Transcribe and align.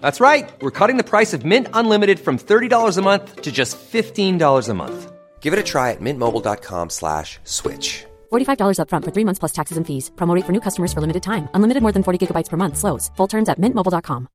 That's 0.00 0.20
right. 0.20 0.50
We're 0.62 0.78
cutting 0.80 0.96
the 0.96 1.10
price 1.14 1.32
of 1.34 1.44
Mint 1.44 1.68
Unlimited 1.74 2.18
from 2.18 2.38
$30 2.38 2.98
a 2.98 3.02
month 3.02 3.42
to 3.42 3.52
just 3.52 3.76
$15 3.76 4.68
a 4.68 4.74
month. 4.74 5.12
Give 5.40 5.52
it 5.52 5.58
a 5.58 5.62
try 5.62 5.90
at 5.92 6.00
mintmobile.com 6.00 6.90
slash 6.90 7.38
switch. 7.44 8.04
$45 8.32 8.78
upfront 8.80 9.04
for 9.04 9.12
three 9.12 9.26
months 9.28 9.40
plus 9.42 9.52
taxes 9.58 9.76
and 9.76 9.86
fees. 9.86 10.10
Promo 10.16 10.34
rate 10.36 10.46
for 10.46 10.52
new 10.52 10.64
customers 10.66 10.92
for 10.94 11.00
limited 11.00 11.22
time. 11.22 11.48
Unlimited 11.54 11.82
more 11.82 11.92
than 11.92 12.02
40 12.02 12.18
gigabytes 12.22 12.50
per 12.50 12.56
month. 12.56 12.76
Slows. 12.76 13.10
Full 13.16 13.28
terms 13.34 13.48
at 13.48 13.58
mintmobile.com. 13.60 14.28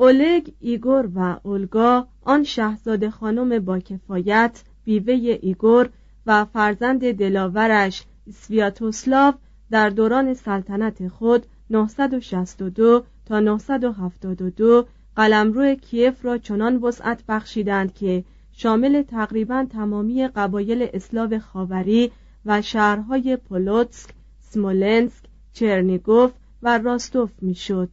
اولگ، 0.00 0.52
ایگور 0.60 1.08
و 1.14 1.40
اولگا 1.42 2.06
آن 2.22 2.44
شاهزاده 2.44 3.10
خانم 3.10 3.58
با 3.58 3.78
کفایت 3.78 4.62
بیوه 4.84 5.38
ایگور 5.42 5.88
و 6.26 6.44
فرزند 6.44 7.12
دلاورش 7.12 8.04
سویاتوسلاو 8.34 9.32
در 9.71 9.89
دوران 9.89 10.33
سلطنت 10.33 11.07
خود 11.07 11.45
962 11.69 13.03
تا 13.25 13.39
972 13.39 14.85
قلمرو 15.15 15.75
کیف 15.75 16.25
را 16.25 16.37
چنان 16.37 16.75
وسعت 16.75 17.23
بخشیدند 17.27 17.93
که 17.93 18.23
شامل 18.51 19.01
تقریبا 19.01 19.67
تمامی 19.71 20.27
قبایل 20.27 20.87
اسلاو 20.93 21.39
خاوری 21.39 22.11
و 22.45 22.61
شهرهای 22.61 23.37
پولوتسک، 23.37 24.09
سمولنسک، 24.39 25.23
چرنیگوف 25.53 26.31
و 26.63 26.77
راستوف 26.77 27.31
می‌شد. 27.41 27.89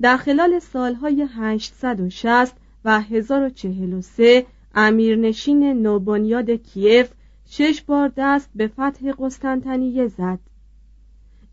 در 0.00 0.16
خلال 0.16 0.58
سالهای 0.58 1.26
860 1.36 2.56
و 2.84 3.00
1043 3.00 4.46
امیرنشین 4.74 5.82
نوبنیاد 5.82 6.50
کیف 6.50 7.10
شش 7.48 7.82
بار 7.82 8.12
دست 8.16 8.50
به 8.54 8.68
فتح 8.68 9.12
قسطنطنیه 9.18 10.06
زد. 10.08 10.38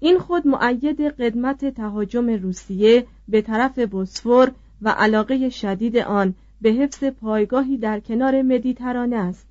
این 0.03 0.19
خود 0.19 0.47
معید 0.47 1.01
قدمت 1.01 1.65
تهاجم 1.65 2.29
روسیه 2.29 3.05
به 3.27 3.41
طرف 3.41 3.79
بوسفور 3.79 4.51
و 4.81 4.89
علاقه 4.89 5.49
شدید 5.49 5.97
آن 5.97 6.33
به 6.61 6.69
حفظ 6.69 7.03
پایگاهی 7.03 7.77
در 7.77 7.99
کنار 7.99 8.41
مدیترانه 8.41 9.15
است. 9.15 9.47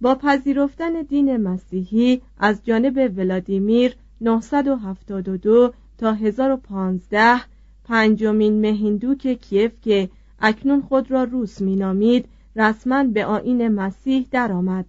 با 0.00 0.14
پذیرفتن 0.14 1.02
دین 1.02 1.36
مسیحی 1.36 2.22
از 2.38 2.64
جانب 2.64 3.12
ولادیمیر 3.16 3.96
972 4.20 5.72
تا 5.98 6.12
1015 6.12 7.40
پنجمین 7.84 8.60
مهیندوک 8.60 9.26
کیف 9.26 9.72
که 9.82 10.10
اکنون 10.40 10.80
خود 10.80 11.10
را 11.10 11.24
روس 11.24 11.60
مینامید 11.60 12.28
رسما 12.56 13.04
به 13.04 13.24
آین 13.26 13.68
مسیح 13.68 14.26
درآمد. 14.30 14.86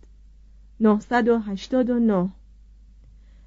989 0.79 2.29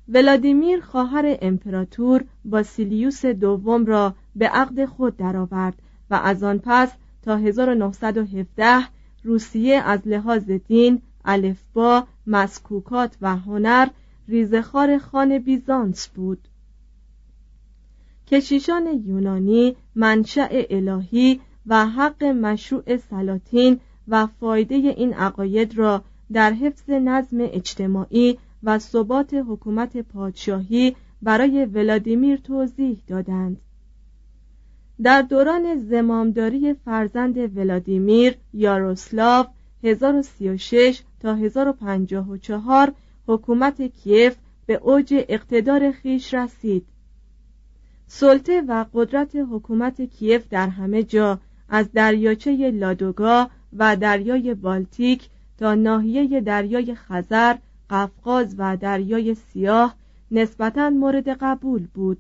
ولادیمیر 0.09 0.81
خواهر 0.81 1.38
امپراتور 1.42 2.25
باسیلیوس 2.44 3.26
دوم 3.26 3.87
را 3.87 4.15
به 4.37 4.48
عقد 4.48 4.84
خود 4.84 5.16
درآورد 5.16 5.75
و 6.10 6.15
از 6.15 6.42
آن 6.42 6.60
پس 6.65 6.92
تا 7.22 7.37
1917 7.37 8.84
روسیه 9.25 9.75
از 9.75 10.00
لحاظ 10.06 10.50
دین، 10.50 11.03
الفبا، 11.25 12.06
مسکوکات 12.26 13.16
و 13.20 13.37
هنر 13.37 13.88
ریزخار 14.28 14.98
خان 14.98 15.38
بیزانس 15.38 16.09
بود. 16.09 16.48
کشیشان 18.26 18.86
یونانی 19.04 19.76
منشأ 19.94 20.48
الهی 20.50 21.41
و 21.66 21.86
حق 21.86 22.25
مشروع 22.25 22.97
سلاطین 22.97 23.81
و 24.09 24.26
فایده 24.26 24.75
این 24.75 25.15
عقاید 25.15 25.78
را 25.78 26.04
در 26.32 26.53
حفظ 26.53 26.91
نظم 26.91 27.38
اجتماعی 27.41 28.38
و 28.64 28.78
ثبات 28.78 29.34
حکومت 29.48 29.97
پادشاهی 29.97 30.97
برای 31.22 31.64
ولادیمیر 31.64 32.36
توضیح 32.36 33.02
دادند. 33.06 33.60
در 35.02 35.22
دوران 35.22 35.78
زمامداری 35.78 36.74
فرزند 36.74 37.56
ولادیمیر 37.56 38.36
یاروسلاو 38.53 39.47
1036 39.83 41.03
تا 41.21 41.34
1054 41.34 42.92
حکومت 43.27 43.83
کیف 43.83 44.36
به 44.66 44.74
اوج 44.74 45.24
اقتدار 45.28 45.91
خیش 45.92 46.34
رسید. 46.34 46.86
سلطه 48.06 48.60
و 48.60 48.84
قدرت 48.94 49.36
حکومت 49.50 50.00
کیف 50.00 50.48
در 50.48 50.68
همه 50.68 51.03
جا 51.03 51.41
از 51.68 51.92
دریاچه 51.92 52.71
لادوگا 52.71 53.50
و 53.77 53.97
دریای 53.97 54.54
بالتیک 54.54 55.28
تا 55.59 55.74
ناحیه 55.74 56.41
دریای 56.41 56.94
خزر 56.94 57.56
قفقاز 57.91 58.54
و 58.59 58.77
دریای 58.77 59.34
سیاه 59.34 59.97
نسبتا 60.31 60.91
مورد 60.91 61.28
قبول 61.28 61.86
بود 61.95 62.19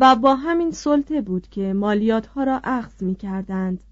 و 0.00 0.16
با 0.16 0.34
همین 0.34 0.70
سلطه 0.70 1.20
بود 1.20 1.48
که 1.48 1.72
مالیات 1.72 2.26
ها 2.26 2.44
را 2.44 2.60
اخذ 2.64 3.02
می 3.02 3.14
کردند 3.14 3.84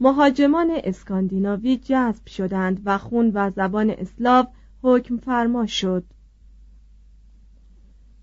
مهاجمان 0.00 0.70
اسکاندیناوی 0.84 1.76
جذب 1.76 2.26
شدند 2.26 2.82
و 2.84 2.98
خون 2.98 3.30
و 3.34 3.50
زبان 3.50 3.90
اسلاو 3.90 4.46
حکم 4.82 5.16
فرما 5.16 5.66
شد. 5.66 6.04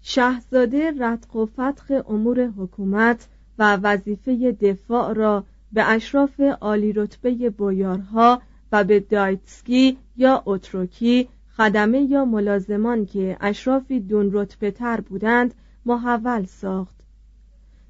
شهزاده 0.02 0.92
رتق 0.92 1.36
و 1.36 1.46
فتق 1.46 2.10
امور 2.10 2.48
حکومت 2.48 3.28
و 3.60 3.76
وظیفه 3.76 4.52
دفاع 4.52 5.14
را 5.14 5.44
به 5.72 5.90
اشراف 5.90 6.40
عالی 6.40 6.94
رتبه 6.94 7.50
بویارها 7.50 8.42
و 8.72 8.84
به 8.84 9.00
دایتسکی 9.00 9.98
یا 10.18 10.44
اتروکی 10.46 11.30
خدمه 11.58 12.02
یا 12.02 12.26
ملازمان 12.26 13.06
که 13.06 13.38
اشرافی 13.42 14.00
دون 14.00 14.30
رتبه 14.34 14.72
تر 14.72 15.02
بودند 15.02 15.54
محول 15.86 16.46
ساخت. 16.46 16.96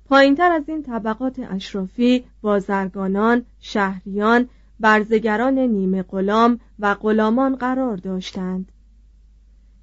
پایینتر 0.06 0.52
از 0.52 0.64
این 0.68 0.84
طبقات 0.84 1.40
اشرافی 1.40 2.24
بازرگانان 2.42 3.46
شهریان 3.60 4.50
برزگران 4.80 5.60
نیمه 5.60 6.04
غلام 6.04 6.60
و 6.80 6.96
غلامان 6.96 7.56
قرار 7.56 7.98
داشتند. 7.98 8.72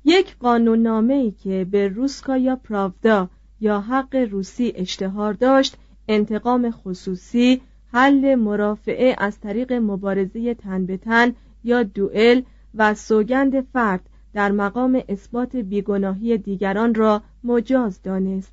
یک 0.05 0.37
قانون 0.37 1.11
ای 1.11 1.31
که 1.31 1.67
به 1.71 1.89
روسکا 1.89 2.37
یا 2.37 2.57
پراودا 2.57 3.29
یا 3.61 3.81
حق 3.81 4.17
روسی 4.17 4.73
اشتهار 4.77 5.33
داشت 5.33 5.77
انتقام 6.09 6.71
خصوصی 6.71 7.63
حل 7.93 8.35
مرافعه 8.35 9.15
از 9.19 9.41
طریق 9.41 9.73
مبارزه 9.73 10.55
تن 10.55 10.87
به 10.87 10.97
تن 10.97 11.35
یا 11.65 11.83
دوئل 11.83 12.43
و 12.75 12.95
سوگند 12.95 13.61
فرد 13.61 14.09
در 14.33 14.53
مقام 14.53 15.03
اثبات 15.09 15.57
بیگناهی 15.57 16.39
دیگران 16.39 16.95
را 16.95 17.23
مجاز 17.45 18.03
دانست. 18.03 18.53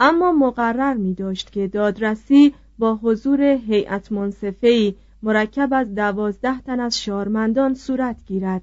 اما 0.00 0.32
مقرر 0.32 0.94
می 0.94 1.14
داشت 1.14 1.52
که 1.52 1.68
دادرسی 1.68 2.54
با 2.78 2.94
حضور 2.94 3.42
هیئت 3.42 4.12
منصفه‌ای 4.12 4.94
مرکب 5.22 5.68
از 5.72 5.94
دوازده 5.94 6.60
تن 6.60 6.80
از 6.80 7.02
شارمندان 7.02 7.74
صورت 7.74 8.16
گیرد. 8.26 8.62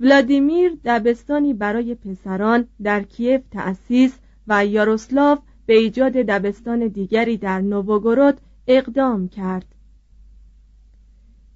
ولادیمیر 0.00 0.76
دبستانی 0.84 1.54
برای 1.54 1.94
پسران 1.94 2.66
در 2.82 3.02
کیف 3.02 3.40
تأسیس 3.50 4.18
و 4.48 4.66
یاروسلاو 4.66 5.38
به 5.70 5.76
ایجاد 5.76 6.12
دبستان 6.12 6.88
دیگری 6.88 7.36
در 7.36 7.60
نووگورود 7.60 8.40
اقدام 8.66 9.28
کرد. 9.28 9.64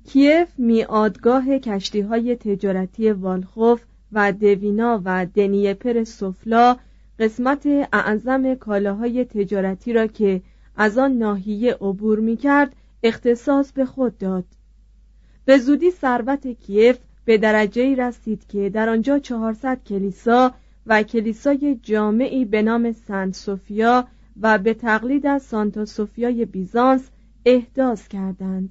کیف 0.07 0.49
میادگاه 0.59 1.59
کشتی 1.59 2.01
های 2.01 2.37
تجارتی 2.37 3.11
والخوف 3.11 3.85
و 4.13 4.33
دوینا 4.33 5.03
و 5.05 5.27
دنیپر 5.27 6.05
سفلا 6.05 6.77
قسمت 7.19 7.67
اعظم 7.93 8.55
کالاهای 8.55 9.25
تجارتی 9.25 9.93
را 9.93 10.07
که 10.07 10.43
از 10.77 10.99
آن 10.99 11.13
ناحیه 11.13 11.75
عبور 11.75 12.21
می 12.21 12.37
کرد 12.37 12.77
اختصاص 13.03 13.73
به 13.73 13.85
خود 13.85 14.19
داد. 14.19 14.45
به 15.45 15.59
زودی 15.59 15.91
ثروت 15.91 16.47
کیف 16.47 16.99
به 17.25 17.39
درجه 17.39 17.95
رسید 17.95 18.47
که 18.47 18.71
در 18.71 18.89
آنجا 18.89 19.19
400 19.19 19.85
کلیسا 19.85 20.55
و 20.87 21.03
کلیسای 21.03 21.79
جامعی 21.83 22.45
به 22.45 22.63
نام 22.63 22.93
سنت 22.93 23.35
سوفیا 23.35 24.09
و 24.41 24.59
به 24.59 24.75
تقلید 24.75 25.27
از 25.27 25.43
سانتا 25.43 25.85
سوفیای 25.85 26.45
بیزانس 26.45 27.11
احداث 27.45 28.09
کردند. 28.09 28.71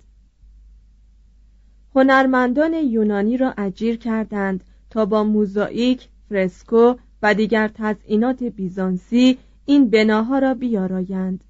هنرمندان 1.95 2.73
یونانی 2.73 3.37
را 3.37 3.53
اجیر 3.57 3.97
کردند 3.97 4.63
تا 4.89 5.05
با 5.05 5.23
موزاییک، 5.23 6.07
فرسکو 6.29 6.95
و 7.21 7.33
دیگر 7.33 7.67
تزئینات 7.67 8.43
بیزانسی 8.43 9.37
این 9.65 9.89
بناها 9.89 10.39
را 10.39 10.53
بیارایند 10.53 11.43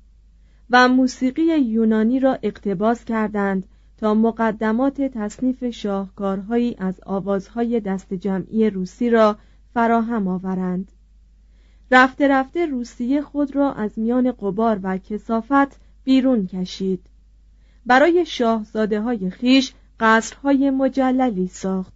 و 0.70 0.88
موسیقی 0.88 1.58
یونانی 1.58 2.20
را 2.20 2.38
اقتباس 2.44 3.06
کردند 3.06 3.68
تا 3.98 4.14
مقدمات 4.14 5.02
تصنیف 5.02 5.70
شاهکارهایی 5.70 6.76
از 6.78 7.02
آوازهای 7.06 7.80
دست 7.80 8.14
جمعی 8.14 8.70
روسی 8.70 9.10
را 9.10 9.38
فراهم 9.74 10.28
آورند. 10.28 10.92
رفته 11.92 12.28
رفته 12.28 12.66
روسیه 12.66 13.22
خود 13.22 13.56
را 13.56 13.74
از 13.74 13.92
میان 14.00 14.32
قبار 14.32 14.80
و 14.84 14.98
کسافت 14.98 15.80
بیرون 16.04 16.48
کشید. 16.48 17.06
برای 17.86 18.26
شاهزاده 18.26 19.02
های 19.02 19.30
خیش 19.30 19.74
قصرهای 20.00 20.70
مجللی 20.70 21.48
ساخت. 21.48 21.94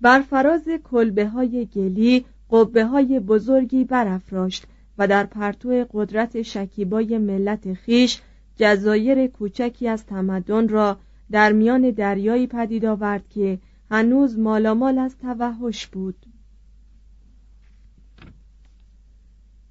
بر 0.00 0.20
فراز 0.20 0.68
کلبه 0.84 1.28
های 1.28 1.68
گلی 1.74 2.24
قبه 2.50 2.84
های 2.84 3.20
بزرگی 3.20 3.84
برافراشت 3.84 4.66
و 4.98 5.08
در 5.08 5.24
پرتو 5.24 5.86
قدرت 5.92 6.42
شکیبای 6.42 7.18
ملت 7.18 7.74
خیش 7.74 8.20
جزایر 8.56 9.26
کوچکی 9.26 9.88
از 9.88 10.06
تمدن 10.06 10.68
را 10.68 10.98
در 11.30 11.52
میان 11.52 11.90
دریایی 11.90 12.46
پدید 12.46 12.84
آورد 12.84 13.28
که 13.28 13.58
هنوز 13.92 14.38
مالامال 14.38 14.98
از 14.98 15.18
توحش 15.18 15.86
بود. 15.86 16.26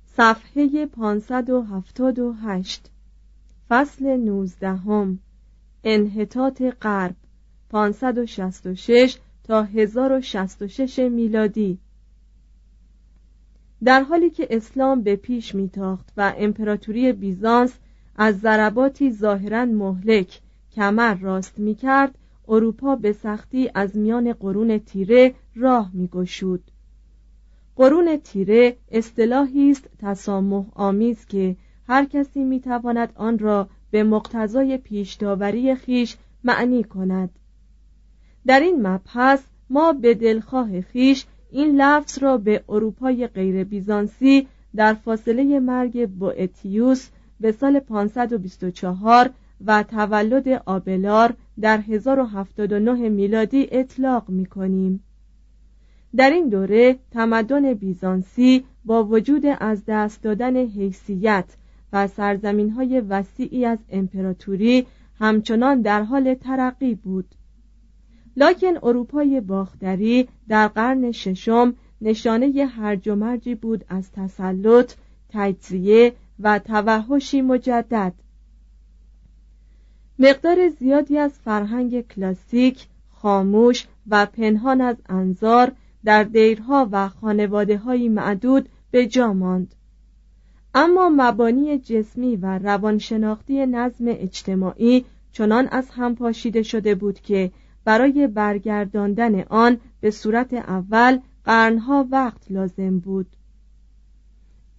صفحه 0.06 0.85
578 0.85 2.89
فصل 3.69 4.06
19 4.06 5.18
انحطاط 5.83 6.62
غرب 6.62 7.15
566 7.69 9.18
تا 9.44 9.63
1066 9.63 11.00
میلادی. 11.00 11.77
در 13.83 14.01
حالی 14.01 14.29
که 14.29 14.47
اسلام 14.50 15.01
به 15.01 15.15
پیش 15.15 15.56
میتاخت 15.56 16.13
و 16.17 16.33
امپراتوری 16.38 17.13
بیزانس 17.13 17.74
از 18.15 18.39
ضرباتی 18.39 19.12
ظاهرا 19.12 19.65
مهلک 19.65 20.41
کمر 20.75 21.13
راست 21.13 21.59
می‌کرد 21.59 22.17
اروپا 22.47 22.95
به 22.95 23.11
سختی 23.11 23.69
از 23.75 23.97
میان 23.97 24.33
قرون 24.33 24.77
تیره 24.77 25.35
راه 25.55 25.91
میگشود. 25.93 26.63
قرون 27.75 28.17
تیره 28.17 28.77
اصطلاحی 28.91 29.71
است 29.71 29.89
تسامح 29.99 30.65
آمیز 30.73 31.25
که 31.25 31.55
هر 31.88 32.05
کسی 32.05 32.43
می‌تواند 32.43 33.13
آن 33.15 33.39
را 33.39 33.69
به 33.91 34.03
مقتضای 34.03 34.77
پیشداوری 34.77 35.75
خیش 35.75 36.17
معنی 36.43 36.83
کند. 36.83 37.29
در 38.45 38.59
این 38.59 38.88
مبحث 38.88 39.43
ما 39.69 39.93
به 39.93 40.13
دلخواه 40.13 40.81
خیش 40.81 41.25
این 41.51 41.81
لفظ 41.81 42.19
را 42.19 42.38
به 42.38 42.63
اروپای 42.69 43.27
غیر 43.27 43.63
بیزانسی 43.63 44.47
در 44.75 44.93
فاصله 44.93 45.59
مرگ 45.59 46.09
بوئتیوس 46.09 47.09
به 47.39 47.51
سال 47.51 47.79
524 47.79 49.29
و 49.65 49.83
تولد 49.83 50.47
آبلار 50.65 51.33
در 51.61 51.77
1079 51.77 53.09
میلادی 53.09 53.67
اطلاق 53.71 54.29
می 54.29 54.45
کنیم. 54.45 55.03
در 56.15 56.29
این 56.29 56.49
دوره 56.49 56.99
تمدن 57.11 57.73
بیزانسی 57.73 58.63
با 58.85 59.03
وجود 59.03 59.45
از 59.59 59.83
دست 59.87 60.23
دادن 60.23 60.55
حیثیت 60.55 61.45
و 61.93 62.07
سرزمین 62.07 62.69
های 62.69 63.01
وسیعی 63.01 63.65
از 63.65 63.79
امپراتوری 63.89 64.88
همچنان 65.19 65.81
در 65.81 66.03
حال 66.03 66.33
ترقی 66.33 66.95
بود 66.95 67.36
لکن 68.38 68.74
اروپای 68.83 69.41
باختری 69.41 70.27
در 70.47 70.67
قرن 70.67 71.12
ششم 71.12 71.75
نشانه 72.01 72.65
هرج 72.65 73.09
و 73.09 73.15
مرجی 73.15 73.55
بود 73.55 73.86
از 73.89 74.12
تسلط، 74.12 74.93
تجزیه 75.29 76.13
و 76.39 76.59
توحشی 76.59 77.41
مجدد 77.41 78.13
مقدار 80.21 80.69
زیادی 80.69 81.17
از 81.17 81.39
فرهنگ 81.39 82.07
کلاسیک 82.07 82.87
خاموش 83.09 83.87
و 84.09 84.25
پنهان 84.25 84.81
از 84.81 84.95
انظار 85.09 85.71
در 86.05 86.23
دیرها 86.23 86.89
و 86.91 87.09
خانواده 87.09 87.77
های 87.77 88.09
معدود 88.09 88.69
به 88.91 89.07
جا 89.07 89.33
ماند. 89.33 89.75
اما 90.75 91.09
مبانی 91.15 91.77
جسمی 91.77 92.35
و 92.35 92.57
روانشناختی 92.57 93.65
نظم 93.65 94.05
اجتماعی 94.07 95.05
چنان 95.31 95.67
از 95.67 95.89
هم 95.89 96.15
پاشیده 96.15 96.63
شده 96.63 96.95
بود 96.95 97.19
که 97.19 97.51
برای 97.85 98.27
برگرداندن 98.27 99.41
آن 99.41 99.77
به 100.01 100.11
صورت 100.11 100.53
اول 100.53 101.19
قرنها 101.45 102.07
وقت 102.11 102.51
لازم 102.51 102.99
بود. 102.99 103.27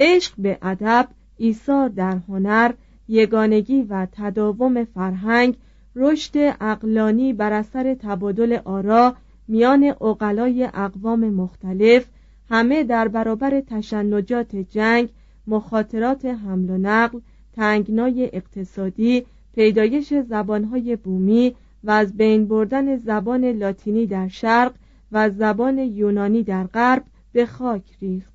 عشق 0.00 0.32
به 0.38 0.58
ادب 0.62 1.08
ایثار 1.36 1.88
در 1.88 2.16
هنر 2.28 2.72
یگانگی 3.12 3.82
و 3.82 4.06
تداوم 4.12 4.84
فرهنگ 4.84 5.56
رشد 5.96 6.32
اقلانی 6.60 7.32
بر 7.32 7.52
اثر 7.52 7.94
تبادل 7.94 8.58
آرا 8.64 9.16
میان 9.48 9.94
اقلای 10.00 10.68
اقوام 10.74 11.20
مختلف 11.30 12.06
همه 12.50 12.84
در 12.84 13.08
برابر 13.08 13.60
تشنجات 13.60 14.56
جنگ 14.56 15.08
مخاطرات 15.46 16.24
حمل 16.24 16.70
و 16.70 16.78
نقل 16.78 17.20
تنگنای 17.52 18.30
اقتصادی 18.32 19.26
پیدایش 19.54 20.14
زبانهای 20.14 20.96
بومی 20.96 21.54
و 21.84 21.90
از 21.90 22.16
بین 22.16 22.48
بردن 22.48 22.96
زبان 22.96 23.44
لاتینی 23.44 24.06
در 24.06 24.28
شرق 24.28 24.72
و 25.12 25.30
زبان 25.30 25.78
یونانی 25.78 26.42
در 26.42 26.64
غرب 26.64 27.04
به 27.32 27.46
خاک 27.46 27.82
ریخت. 28.02 28.31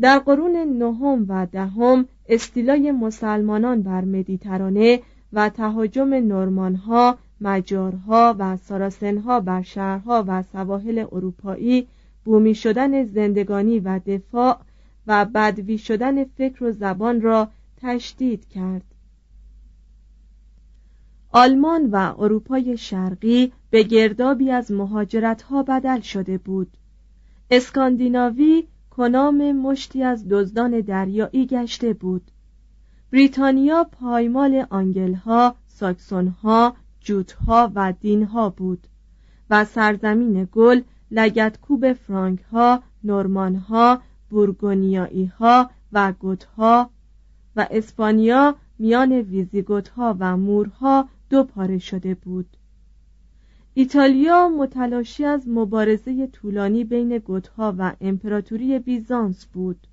در 0.00 0.18
قرون 0.18 0.56
نهم 0.56 1.26
و 1.28 1.46
دهم 1.46 2.06
استیلای 2.28 2.92
مسلمانان 2.92 3.82
بر 3.82 4.04
مدیترانه 4.04 5.00
و 5.32 5.48
تهاجم 5.48 6.14
نورمانها 6.14 7.18
مجارها 7.40 8.36
و 8.38 8.56
ساراسنها 8.56 9.40
بر 9.40 9.62
شهرها 9.62 10.24
و 10.26 10.42
سواحل 10.42 10.98
اروپایی 11.12 11.86
بومی 12.24 12.54
شدن 12.54 13.04
زندگانی 13.04 13.80
و 13.80 13.98
دفاع 14.06 14.58
و 15.06 15.24
بدوی 15.24 15.78
شدن 15.78 16.24
فکر 16.24 16.64
و 16.64 16.72
زبان 16.72 17.20
را 17.20 17.48
تشدید 17.76 18.48
کرد. 18.48 18.84
آلمان 21.30 21.90
و 21.90 22.14
اروپای 22.18 22.76
شرقی 22.76 23.52
به 23.70 23.82
گردابی 23.82 24.50
از 24.50 24.72
مهاجرت 24.72 25.42
ها 25.42 25.62
بدل 25.62 26.00
شده 26.00 26.38
بود. 26.38 26.76
اسکاندیناوی 27.50 28.64
کنام 28.96 29.52
مشتی 29.52 30.02
از 30.02 30.28
دزدان 30.28 30.80
دریایی 30.80 31.46
گشته 31.46 31.92
بود. 31.92 32.30
بریتانیا 33.12 33.84
پایمال 33.84 34.66
آنگلها، 34.70 35.54
ساکسونها، 35.68 36.76
جوتها 37.00 37.72
و 37.74 37.92
دینها 38.00 38.50
بود 38.50 38.86
و 39.50 39.64
سرزمین 39.64 40.48
گل 40.52 40.80
لگتکوب 41.10 41.92
فرانک 41.92 42.40
ها، 42.40 42.82
نورمان 43.04 43.54
ها، 43.54 44.00
بورگونیایی 44.30 45.26
ها 45.26 45.70
و 45.92 46.12
گوتها 46.12 46.90
و 47.56 47.66
اسپانیا 47.70 48.56
میان 48.78 49.12
ویزیگوت 49.12 49.88
ها 49.88 50.16
و 50.18 50.36
مورها 50.36 51.08
دو 51.30 51.44
پاره 51.44 51.78
شده 51.78 52.14
بود. 52.14 52.56
ایتالیا 53.74 54.48
متلاشی 54.48 55.24
از 55.24 55.48
مبارزه 55.48 56.26
طولانی 56.26 56.84
بین 56.84 57.18
گوتها 57.18 57.74
و 57.78 57.92
امپراتوری 58.00 58.78
بیزانس 58.78 59.46
بود 59.46 59.86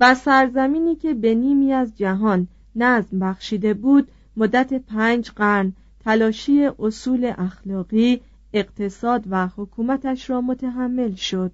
و 0.00 0.14
سرزمینی 0.14 0.96
که 0.96 1.14
به 1.14 1.34
نیمی 1.34 1.72
از 1.72 1.98
جهان 1.98 2.48
نظم 2.76 3.18
بخشیده 3.18 3.74
بود 3.74 4.08
مدت 4.36 4.74
پنج 4.74 5.30
قرن 5.30 5.72
تلاشی 6.04 6.70
اصول 6.78 7.32
اخلاقی 7.38 8.20
اقتصاد 8.52 9.24
و 9.30 9.48
حکومتش 9.56 10.30
را 10.30 10.40
متحمل 10.40 11.14
شد. 11.14 11.52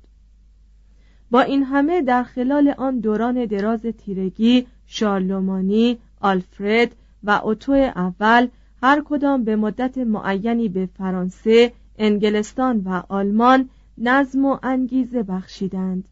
با 1.30 1.40
این 1.40 1.62
همه 1.62 2.02
در 2.02 2.22
خلال 2.22 2.74
آن 2.78 3.00
دوران 3.00 3.44
دراز 3.44 3.80
تیرگی 3.80 4.66
شارلومانی 4.86 5.98
آلفرد 6.20 6.96
و 7.24 7.30
اوتو 7.30 7.72
اول 7.72 8.48
هر 8.82 9.02
کدام 9.04 9.44
به 9.44 9.56
مدت 9.56 9.98
معینی 9.98 10.68
به 10.68 10.88
فرانسه 10.98 11.72
انگلستان 11.98 12.80
و 12.84 13.02
آلمان 13.08 13.68
نظم 13.98 14.44
و 14.44 14.58
انگیزه 14.62 15.22
بخشیدند. 15.22 16.08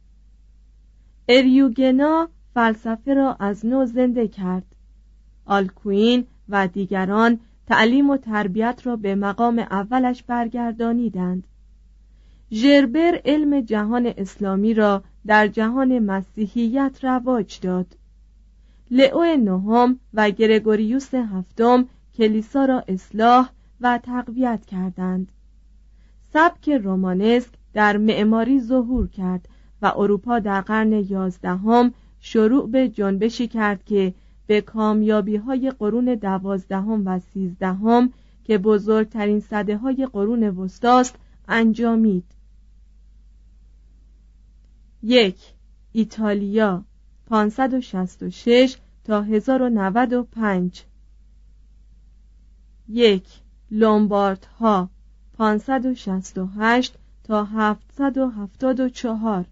اریوگنا 1.28 2.28
فلسفه 2.54 3.14
را 3.14 3.37
از 3.40 3.66
نو 3.66 3.87
زنده 3.87 4.28
کرد. 4.28 4.76
آلکوین 5.46 6.26
و 6.49 6.68
دیگران 6.68 7.40
تعلیم 7.66 8.11
و 8.11 8.16
تربیت 8.16 8.80
را 8.85 8.96
به 8.96 9.14
مقام 9.14 9.58
اولش 9.58 10.23
برگردانیدند. 10.23 11.46
ژربر 12.52 13.20
علم 13.25 13.61
جهان 13.61 14.12
اسلامی 14.16 14.75
را 14.75 15.02
در 15.26 15.49
جهان 15.49 15.99
مسیحیت 15.99 16.99
رواج 17.02 17.61
داد. 17.61 17.96
لئو 18.90 19.37
نهم 19.37 20.00
و 20.14 20.30
گرگوریوس 20.30 21.14
هفتم 21.14 21.88
کلیسا 22.16 22.64
را 22.64 22.85
اصلاح 22.88 23.50
و 23.80 23.99
تقویت 23.99 24.66
کردند. 24.66 25.32
سبک 26.32 26.68
رومانسک 26.68 27.50
در 27.73 27.96
معماری 27.96 28.61
ظهور 28.61 29.08
کرد 29.08 29.49
و 29.82 29.92
اروپا 29.96 30.38
در 30.38 30.61
قرن 30.61 30.92
یازدهم 30.92 31.94
شروع 32.20 32.70
به 32.70 32.88
جنبشی 32.88 33.49
کرد 33.49 33.85
که 33.85 34.14
به 34.46 34.61
کامیابی 34.61 35.37
های 35.37 35.70
قرون 35.70 36.04
دوازدهم 36.04 37.06
و 37.06 37.18
سیزدهم 37.18 38.12
که 38.44 38.58
بزرگترین 38.58 39.40
صده 39.40 39.76
های 39.76 40.08
قرون 40.12 40.42
وسطاست 40.42 41.14
انجامید. 41.49 42.25
یک 45.02 45.38
ایتالیا 45.92 46.85
566 47.26 48.76
تا 49.04 49.23
1095 49.23 50.85
یک 52.88 53.25
لومبارد 53.71 54.47
ها 54.61 54.88
568 55.38 56.95
تا 57.25 57.45
774 57.45 59.45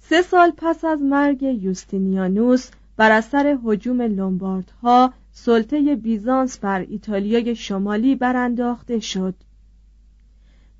سه 0.00 0.22
سال 0.22 0.52
پس 0.56 0.84
از 0.84 1.02
مرگ 1.02 1.42
یوستینیانوس 1.42 2.70
بر 2.96 3.10
اثر 3.10 3.58
هجوم 3.64 4.02
لومباردها 4.02 5.12
سلطه 5.32 5.96
بیزانس 5.96 6.58
بر 6.58 6.80
ایتالیای 6.80 7.56
شمالی 7.56 8.16
برانداخته 8.16 9.00
شد. 9.00 9.34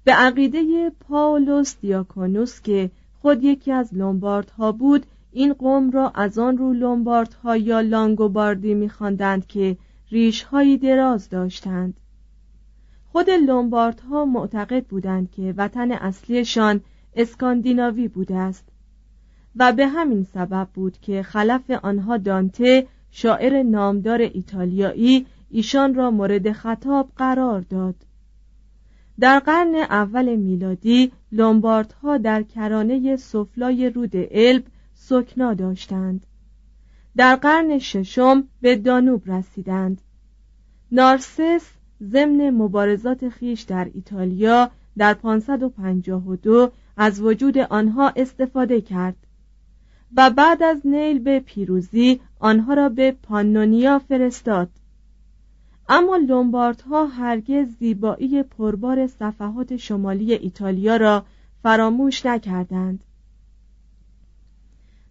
به 0.05 0.13
عقیده 0.13 0.91
پاولوس 0.91 1.77
دیاکونوس 1.81 2.61
که 2.61 2.91
خود 3.23 3.45
یکی 3.45 3.73
از 3.73 3.95
لومباردها 3.95 4.73
بود 4.73 5.07
این 5.37 5.53
قوم 5.53 5.91
را 5.91 6.11
از 6.15 6.39
آن 6.39 6.59
رو 6.59 6.73
لومباردها 6.73 7.57
یا 7.57 7.81
لانگوباردی 7.81 8.75
میخواندند 8.75 9.47
که 9.47 9.77
ریشهایی 10.11 10.79
دراز 10.79 11.29
داشتند. 11.29 12.01
خود 13.13 13.31
لومباردها 13.31 14.25
معتقد 14.25 14.85
بودند 14.85 15.31
که 15.31 15.55
وطن 15.57 15.93
اصلیشان 15.93 16.81
اسکاندیناوی 17.15 18.09
بوده 18.09 18.37
است 18.37 18.69
و 19.57 19.73
به 19.73 19.87
همین 19.87 20.25
سبب 20.25 20.69
بود 20.75 20.99
که 20.99 21.23
خلف 21.23 21.71
آنها 21.71 22.17
دانته 22.17 22.87
شاعر 23.11 23.63
نامدار 23.63 24.21
ایتالیایی 24.21 25.27
ایشان 25.51 25.95
را 25.95 26.11
مورد 26.11 26.53
خطاب 26.53 27.09
قرار 27.17 27.61
داد. 27.61 27.95
در 29.21 29.39
قرن 29.39 29.75
اول 29.75 30.37
میلادی 30.37 31.13
لومباردها 31.33 32.19
در 32.19 32.43
کرانه 32.43 33.17
سفلای 33.17 33.91
رود 33.91 34.13
الب 34.31 34.65
سکنا 35.09 35.55
داشتند. 35.55 36.27
در 37.17 37.37
قرن 37.37 37.79
ششم 37.79 38.49
به 38.61 38.77
دانوب 38.77 39.31
رسیدند. 39.31 40.01
نارسس 40.93 41.67
ضمن 42.03 42.51
مبارزات 42.51 43.29
خیش 43.29 43.63
در 43.63 43.91
ایتالیا 43.95 44.71
در 44.99 45.15
552 45.15 46.73
از 46.97 47.21
وجود 47.21 47.59
آنها 47.59 48.13
استفاده 48.17 48.81
کرد 48.81 49.17
و 50.17 50.31
بعد 50.31 50.63
از 50.63 50.87
نیل 50.87 51.19
به 51.19 51.41
پیروزی 51.41 52.21
آنها 52.39 52.75
را 52.75 52.89
به 52.89 53.17
پانونیا 53.23 53.99
فرستاد. 53.99 54.69
اما 55.89 56.17
لومباردها 56.17 57.07
هرگز 57.07 57.67
زیبایی 57.79 58.43
پربار 58.43 59.07
صفحات 59.07 59.77
شمالی 59.77 60.33
ایتالیا 60.33 60.97
را 60.97 61.25
فراموش 61.63 62.27
نکردند. 62.27 63.01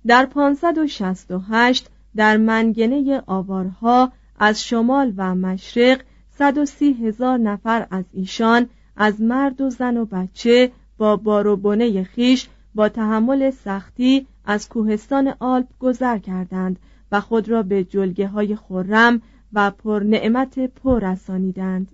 در 0.07 0.25
568 0.25 1.89
در 2.15 2.37
منگنه 2.37 3.23
آوارها 3.27 4.11
از 4.39 4.63
شمال 4.63 5.13
و 5.17 5.35
مشرق 5.35 6.01
130 6.29 6.93
هزار 6.93 7.37
نفر 7.37 7.87
از 7.91 8.05
ایشان 8.13 8.69
از 8.95 9.21
مرد 9.21 9.61
و 9.61 9.69
زن 9.69 9.97
و 9.97 10.05
بچه 10.05 10.71
با 10.97 11.15
بار 11.15 11.47
و 11.47 11.55
بنه 11.55 12.03
خیش 12.03 12.47
با 12.75 12.89
تحمل 12.89 13.49
سختی 13.49 14.27
از 14.45 14.69
کوهستان 14.69 15.33
آلپ 15.39 15.67
گذر 15.79 16.17
کردند 16.17 16.79
و 17.11 17.21
خود 17.21 17.49
را 17.49 17.63
به 17.63 17.83
جلگه 17.83 18.27
های 18.27 18.55
خرم 18.55 19.21
و 19.53 19.71
پر 19.71 19.99
نعمت 19.99 20.59
پر 20.59 21.11
رسانیدند 21.11 21.87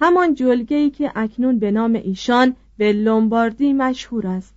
همان 0.00 0.34
جلگه 0.34 0.76
ای 0.76 0.90
که 0.90 1.12
اکنون 1.14 1.58
به 1.58 1.70
نام 1.70 1.94
ایشان 1.94 2.56
به 2.76 2.92
لومباردی 2.92 3.72
مشهور 3.72 4.26
است. 4.26 4.55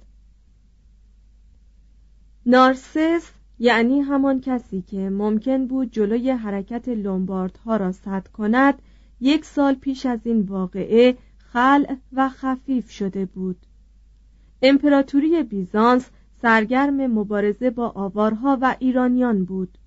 نارسس 2.51 3.31
یعنی 3.59 3.99
همان 3.99 4.41
کسی 4.41 4.81
که 4.81 5.09
ممکن 5.09 5.67
بود 5.67 5.91
جلوی 5.91 6.31
حرکت 6.31 6.89
لومباردها 6.89 7.77
را 7.77 7.91
صد 7.91 8.27
کند 8.27 8.81
یک 9.21 9.45
سال 9.45 9.73
پیش 9.73 10.05
از 10.05 10.19
این 10.23 10.41
واقعه 10.41 11.17
خلع 11.37 11.95
و 12.13 12.29
خفیف 12.29 12.91
شده 12.91 13.25
بود. 13.25 13.57
امپراتوری 14.61 15.43
بیزانس 15.43 16.09
سرگرم 16.41 17.07
مبارزه 17.07 17.69
با 17.69 17.89
آوارها 17.89 18.57
و 18.61 18.75
ایرانیان 18.79 19.43
بود. 19.43 19.77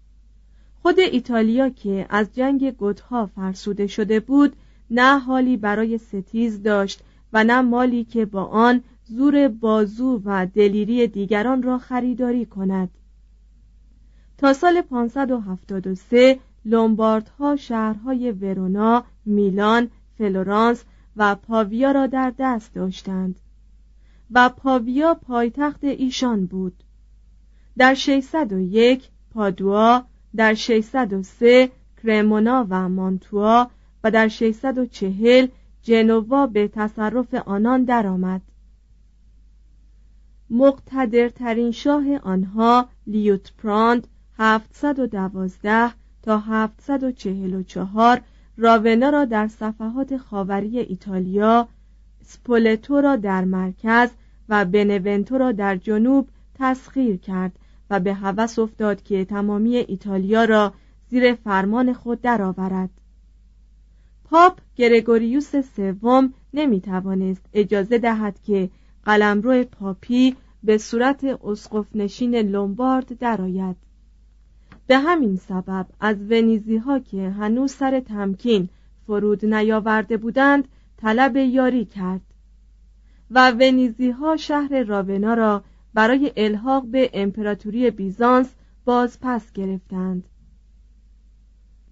خود 0.83 1.01
ایتالیا 1.01 1.69
که 1.69 2.07
از 2.11 2.35
جنگ 2.35 2.71
گوتها 2.71 3.27
فرسوده 3.27 3.87
شده 3.87 4.21
بود 4.21 4.57
نه 4.91 5.19
حالی 5.19 5.57
برای 5.57 5.99
ستیز 5.99 6.63
داشت 6.63 7.01
و 7.33 7.45
نه 7.45 7.61
مالی 7.61 8.05
که 8.05 8.25
با 8.25 8.45
آن 8.45 8.83
زور 9.17 9.49
بازو 9.49 10.23
و 10.25 10.47
دلیری 10.47 11.07
دیگران 11.07 11.63
را 11.63 11.79
خریداری 11.79 12.47
کند. 12.47 12.91
تا 14.39 14.53
سال 14.53 14.81
573 14.81 16.39
لومباردها 16.65 17.57
شهرهای 17.57 18.33
ورونا، 18.33 19.05
میلان، 19.27 19.91
فلورانس 20.19 20.85
و 21.17 21.35
پاویا 21.35 21.93
را 21.93 22.07
در 22.07 22.33
دست 22.39 22.75
داشتند 22.75 23.41
و 24.31 24.49
پاویا 24.49 25.15
پایتخت 25.15 25.85
ایشان 25.85 26.47
بود. 26.47 26.75
در 27.79 27.95
601 27.95 29.09
پادوا 29.35 30.05
در 30.37 30.55
603 30.55 31.71
کرمونا 32.03 32.67
و 32.71 32.89
مانتوا 32.89 33.71
و 34.05 34.11
در 34.11 34.29
640 34.29 35.47
جنوا 35.83 36.47
به 36.47 36.69
تصرف 36.69 37.35
آنان 37.35 37.85
درآمد. 37.85 38.43
مقتدرترین 40.53 41.71
شاه 41.71 42.17
آنها 42.23 42.89
لیوتپراند 43.07 44.07
712 44.39 45.93
تا 46.23 46.39
744 46.39 48.23
راونا 48.57 49.11
را 49.11 49.25
در 49.25 49.49
صفحات 49.49 50.17
خاوری 50.17 50.79
ایتالیا 50.79 51.69
سپولتو 52.23 53.01
را 53.01 53.17
در 53.17 53.45
مرکز 53.45 54.11
و 54.49 54.65
بنونتو 54.65 55.39
را 55.39 55.53
در 55.53 55.77
جنوب 55.77 56.29
تسخیر 56.59 57.17
کرد 57.17 57.53
و 57.91 58.01
به 58.01 58.15
هوس 58.15 58.59
افتاد 58.59 59.03
که 59.03 59.25
تمامی 59.25 59.77
ایتالیا 59.77 60.45
را 60.45 60.73
زیر 61.09 61.35
فرمان 61.35 61.93
خود 61.93 62.21
درآورد. 62.21 62.91
پاپ 64.25 64.59
گرگوریوس 64.77 65.57
سوم 65.57 66.35
نمی 66.55 66.81
توانست 66.81 67.43
اجازه 67.53 67.99
دهد 67.99 68.43
که 68.43 68.71
قلمرو 69.05 69.65
پاپی 69.65 70.37
به 70.63 70.79
صورت 70.79 71.25
اسقف 71.25 71.87
نشین 71.97 72.37
لومبارد 72.37 73.19
درآید. 73.19 73.77
به 74.87 74.99
همین 74.99 75.37
سبب 75.37 75.87
از 76.01 76.17
ونیزی 76.31 76.77
ها 76.77 76.99
که 76.99 77.31
هنوز 77.31 77.73
سر 77.73 78.01
تمکین 78.01 78.69
فرود 79.07 79.45
نیاورده 79.45 80.17
بودند 80.17 80.69
طلب 80.97 81.37
یاری 81.37 81.85
کرد 81.85 82.21
و 83.31 83.51
ونیزی 83.51 84.11
ها 84.11 84.37
شهر 84.37 84.83
راونا 84.83 85.35
را 85.35 85.65
برای 85.95 86.33
الحاق 86.37 86.87
به 86.87 87.11
امپراتوری 87.13 87.91
بیزانس 87.91 88.55
باز 88.85 89.19
پس 89.21 89.53
گرفتند. 89.53 90.25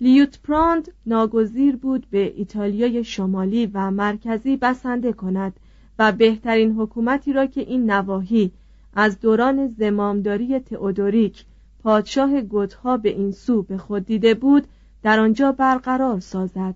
لیوتپراند 0.00 0.92
ناگزیر 1.06 1.76
بود 1.76 2.06
به 2.10 2.32
ایتالیای 2.36 3.04
شمالی 3.04 3.66
و 3.66 3.90
مرکزی 3.90 4.56
بسنده 4.56 5.12
کند 5.12 5.60
و 6.00 6.12
بهترین 6.12 6.73
حکومتی 6.73 7.33
را 7.33 7.47
که 7.47 7.61
این 7.61 7.90
نواحی 7.90 8.52
از 8.95 9.21
دوران 9.21 9.69
زمامداری 9.69 10.59
تئودوریک 10.59 11.45
پادشاه 11.83 12.40
گوتها 12.40 12.97
به 12.97 13.09
این 13.09 13.33
سو 13.33 13.62
به 13.62 13.78
خود 13.78 14.07
دیده 14.07 14.35
بود 14.35 14.66
در 15.02 15.21
آنجا 15.21 15.52
برقرار 15.52 16.21
سازد. 16.21 16.75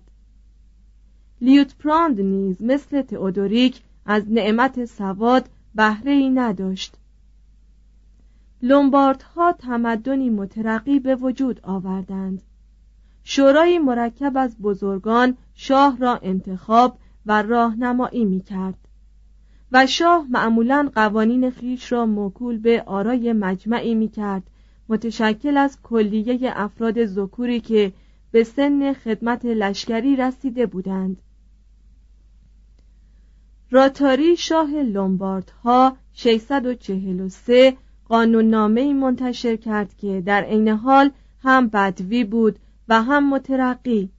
لیوتپراند 1.41 2.21
نیز 2.21 2.61
مثل 2.61 3.01
تئودوریک 3.01 3.81
از 4.05 4.23
نعمت 4.29 4.85
سواد 4.85 5.49
بهره 5.75 6.11
ای 6.11 6.29
نداشت. 6.29 6.95
لومباردها 8.61 9.51
تمدنی 9.51 10.29
مترقی 10.29 10.99
به 10.99 11.15
وجود 11.15 11.59
آوردند. 11.63 12.41
شورای 13.23 13.79
مرکب 13.79 14.31
از 14.35 14.57
بزرگان 14.57 15.37
شاه 15.53 15.97
را 15.97 16.19
انتخاب 16.23 16.97
و 17.25 17.41
راهنمایی 17.41 18.25
می 18.25 18.39
کرد 18.39 18.77
و 19.71 19.87
شاه 19.87 20.27
معمولا 20.29 20.89
قوانین 20.95 21.49
خیش 21.49 21.91
را 21.91 22.05
موکول 22.05 22.57
به 22.57 22.83
آرای 22.85 23.33
مجمعی 23.33 23.95
می 23.95 24.09
کرد 24.09 24.43
متشکل 24.89 25.57
از 25.57 25.77
کلیه 25.83 26.51
افراد 26.55 27.05
ذکوری 27.05 27.59
که 27.59 27.93
به 28.31 28.43
سن 28.43 28.93
خدمت 28.93 29.45
لشکری 29.45 30.15
رسیده 30.15 30.65
بودند. 30.65 31.21
راتاری 33.71 34.37
شاه 34.37 34.71
لومباردها 34.71 35.97
643 36.13 37.77
قانوننامه 38.05 38.93
منتشر 38.93 39.55
کرد 39.55 39.97
که 39.97 40.21
در 40.25 40.43
عین 40.43 40.67
حال 40.67 41.11
هم 41.43 41.67
بدوی 41.67 42.23
بود 42.23 42.59
و 42.87 43.01
هم 43.03 43.29
مترقی. 43.29 44.09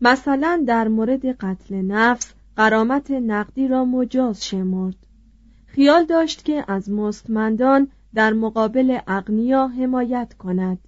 مثلا 0.00 0.64
در 0.66 0.88
مورد 0.88 1.26
قتل 1.26 1.74
نفس 1.74 2.34
قرامت 2.58 3.10
نقدی 3.10 3.68
را 3.68 3.84
مجاز 3.84 4.44
شمرد. 4.44 4.96
خیال 5.66 6.04
داشت 6.04 6.44
که 6.44 6.64
از 6.68 6.90
مستمندان 6.90 7.88
در 8.14 8.32
مقابل 8.32 8.98
اغنیا 9.06 9.66
حمایت 9.66 10.34
کند. 10.38 10.78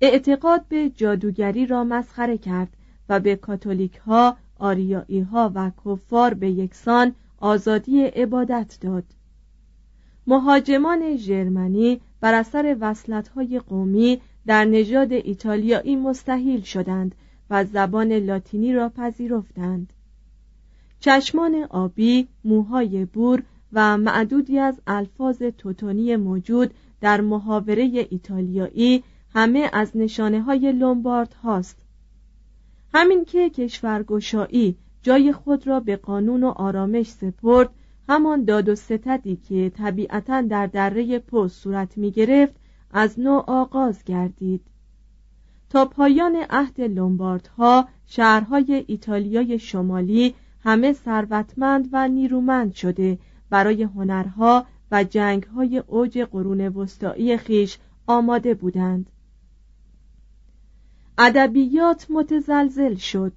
اعتقاد 0.00 0.64
به 0.68 0.90
جادوگری 0.90 1.66
را 1.66 1.84
مسخره 1.84 2.38
کرد 2.38 2.68
و 3.08 3.20
به 3.20 3.36
کاتولیک 3.36 3.96
ها 3.96 4.36
آریایی 4.58 5.20
ها 5.20 5.52
و 5.54 5.70
کفار 5.84 6.34
به 6.34 6.50
یکسان 6.50 7.14
آزادی 7.38 8.02
عبادت 8.04 8.78
داد. 8.80 9.04
مهاجمان 10.26 11.16
ژرمنی 11.16 12.00
بر 12.20 12.34
اثر 12.34 12.94
های 13.36 13.58
قومی 13.58 14.20
در 14.46 14.64
نژاد 14.64 15.12
ایتالیایی 15.12 15.96
مستحیل 15.96 16.62
شدند 16.62 17.14
و 17.50 17.64
زبان 17.64 18.12
لاتینی 18.12 18.72
را 18.72 18.88
پذیرفتند. 18.88 19.92
چشمان 21.00 21.66
آبی، 21.70 22.28
موهای 22.44 23.04
بور 23.04 23.42
و 23.72 23.96
معدودی 23.96 24.58
از 24.58 24.80
الفاظ 24.86 25.42
توتونی 25.42 26.16
موجود 26.16 26.74
در 27.00 27.20
محاوره 27.20 28.06
ایتالیایی 28.10 29.04
همه 29.34 29.70
از 29.72 29.96
نشانه 29.96 30.42
های 30.42 30.72
لومبارد 30.72 31.34
هاست. 31.34 31.76
همین 32.94 33.24
که 33.24 33.50
کشورگشایی 33.50 34.76
جای 35.02 35.32
خود 35.32 35.66
را 35.66 35.80
به 35.80 35.96
قانون 35.96 36.44
و 36.44 36.48
آرامش 36.48 37.10
سپرد 37.10 37.70
همان 38.08 38.44
داد 38.44 38.68
و 38.68 38.74
ستدی 38.74 39.36
که 39.36 39.72
طبیعتا 39.76 40.40
در 40.40 40.66
دره 40.66 41.18
پست 41.18 41.62
صورت 41.62 41.98
می 41.98 42.10
گرفت 42.10 42.54
از 42.90 43.20
نوع 43.20 43.44
آغاز 43.46 44.04
گردید. 44.04 44.60
تا 45.70 45.84
پایان 45.84 46.36
عهد 46.50 46.80
لومباردها 46.80 47.88
شهرهای 48.06 48.84
ایتالیای 48.86 49.58
شمالی 49.58 50.34
همه 50.64 50.92
ثروتمند 50.92 51.88
و 51.92 52.08
نیرومند 52.08 52.74
شده 52.74 53.18
برای 53.50 53.82
هنرها 53.82 54.66
و 54.90 55.04
جنگهای 55.04 55.78
اوج 55.78 56.18
قرون 56.18 56.60
وسطایی 56.60 57.36
خیش 57.36 57.78
آماده 58.06 58.54
بودند. 58.54 59.10
ادبیات 61.18 62.06
متزلزل 62.10 62.94
شد. 62.94 63.32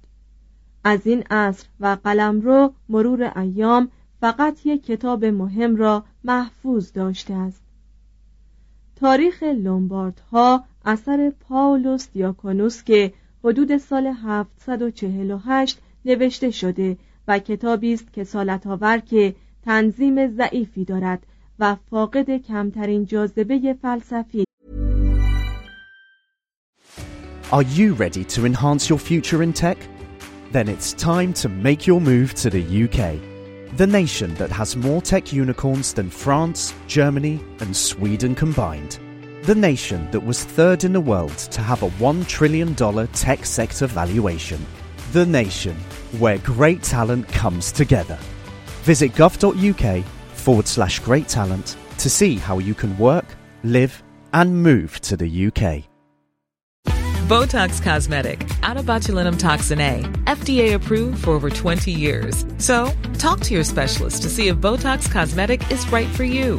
از 0.84 1.06
این 1.06 1.22
عصر 1.30 1.66
و 1.80 1.96
قلمرو 2.04 2.72
مرور 2.88 3.38
ایام 3.38 3.88
فقط 4.20 4.66
یک 4.66 4.84
کتاب 4.84 5.24
مهم 5.24 5.76
را 5.76 6.04
محفوظ 6.24 6.92
داشته 6.92 7.34
است. 7.34 7.62
تاریخ 8.96 9.42
لومباردها 9.42 10.64
اثر 10.84 11.32
پاولوس 11.40 12.08
دیاکونوس 12.12 12.82
که 12.82 13.12
حدود 13.44 13.76
سال 13.76 14.06
748 14.06 15.80
نوشته 16.04 16.50
شده 16.50 16.96
و 17.27 17.39
کتابی 17.39 17.93
است 17.93 18.13
که 18.13 18.23
سالت 18.23 18.67
آور 18.67 18.97
که 18.97 19.35
تنظیم 19.65 20.27
ضعیفی 20.27 20.85
دارد 20.85 21.23
و 21.59 21.75
فاقد 21.89 22.37
کمترین 22.37 23.05
جاذبه 23.05 23.77
فلسفی 23.81 24.43
Are 27.51 27.63
you 27.63 27.93
ready 27.95 28.23
to 28.25 28.45
enhance 28.45 28.89
your 28.89 28.99
future 28.99 29.41
in 29.41 29.53
tech? 29.53 29.77
Then 30.51 30.67
it's 30.67 30.93
time 30.93 31.33
to 31.41 31.49
make 31.49 31.87
your 31.87 31.99
move 31.99 32.35
to 32.43 32.49
the 32.51 32.63
UK. 32.83 32.99
The 33.75 33.87
nation 33.87 34.35
that 34.35 34.51
has 34.51 34.75
more 34.75 35.01
tech 35.01 35.33
unicorns 35.33 35.93
than 35.93 36.11
France, 36.11 36.75
Germany, 36.87 37.39
and 37.59 37.75
Sweden 37.75 38.35
combined. 38.35 38.99
The 39.43 39.55
nation 39.55 40.11
that 40.11 40.23
was 40.23 40.43
third 40.43 40.83
in 40.83 40.93
the 40.93 41.01
world 41.01 41.37
to 41.55 41.61
have 41.61 41.81
a 41.81 41.89
$1 41.89 42.27
trillion 42.27 42.75
tech 43.07 43.45
sector 43.45 43.87
valuation. 43.87 44.63
the 45.14 45.24
nation 45.24 45.76
where 46.18 46.38
great 46.38 46.82
talent 46.82 47.28
comes 47.28 47.70
together. 47.70 48.18
Visit 48.82 49.12
gov.uk 49.12 50.04
forward 50.32 50.66
slash 50.66 50.98
great 50.98 51.28
talent 51.28 51.76
to 51.98 52.10
see 52.10 52.34
how 52.34 52.58
you 52.58 52.74
can 52.74 52.98
work, 52.98 53.24
live, 53.62 54.02
and 54.32 54.60
move 54.60 55.00
to 55.02 55.16
the 55.16 55.46
UK. 55.46 55.84
Botox 57.28 57.80
Cosmetic, 57.80 58.44
out 58.64 58.76
of 58.76 58.86
botulinum 58.86 59.38
toxin 59.38 59.80
A, 59.80 60.02
FDA 60.24 60.74
approved 60.74 61.22
for 61.22 61.30
over 61.30 61.48
20 61.48 61.92
years. 61.92 62.44
So, 62.58 62.90
talk 63.16 63.38
to 63.42 63.54
your 63.54 63.62
specialist 63.62 64.22
to 64.22 64.28
see 64.28 64.48
if 64.48 64.56
Botox 64.56 65.08
Cosmetic 65.08 65.70
is 65.70 65.88
right 65.92 66.08
for 66.08 66.24
you. 66.24 66.58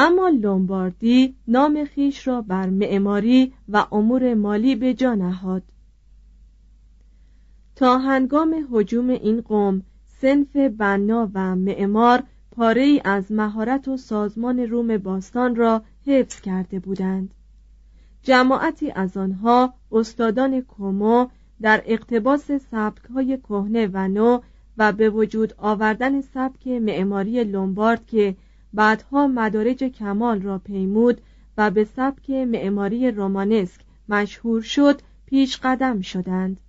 اما 0.00 0.28
لومباردی 0.28 1.34
نام 1.48 1.84
خیش 1.84 2.28
را 2.28 2.42
بر 2.42 2.70
معماری 2.70 3.52
و 3.68 3.86
امور 3.92 4.34
مالی 4.34 4.76
به 4.76 4.94
جا 4.94 5.14
نهاد. 5.14 5.62
تا 7.76 7.98
هنگام 7.98 8.68
حجوم 8.72 9.10
این 9.10 9.40
قوم 9.40 9.82
سنف 10.06 10.56
بنا 10.56 11.30
و 11.34 11.56
معمار 11.56 12.22
پاره 12.50 12.82
ای 12.82 13.00
از 13.04 13.32
مهارت 13.32 13.88
و 13.88 13.96
سازمان 13.96 14.58
روم 14.58 14.96
باستان 14.98 15.56
را 15.56 15.82
حفظ 16.06 16.40
کرده 16.40 16.80
بودند. 16.80 17.34
جماعتی 18.22 18.90
از 18.90 19.16
آنها 19.16 19.74
استادان 19.92 20.60
کومو 20.60 21.26
در 21.60 21.82
اقتباس 21.86 22.50
سبکهای 22.52 23.38
کهنه 23.38 23.90
و 23.92 24.08
نو 24.08 24.40
و 24.78 24.92
به 24.92 25.10
وجود 25.10 25.54
آوردن 25.56 26.20
سبک 26.20 26.66
معماری 26.66 27.44
لومبارد 27.44 28.06
که 28.06 28.36
بعدها 28.74 29.26
مدارج 29.26 29.84
کمال 29.84 30.42
را 30.42 30.58
پیمود 30.58 31.20
و 31.56 31.70
به 31.70 31.84
سبک 31.84 32.30
معماری 32.30 33.10
رومانسک 33.10 33.80
مشهور 34.08 34.62
شد 34.62 35.00
پیش 35.26 35.58
قدم 35.62 36.00
شدند. 36.00 36.60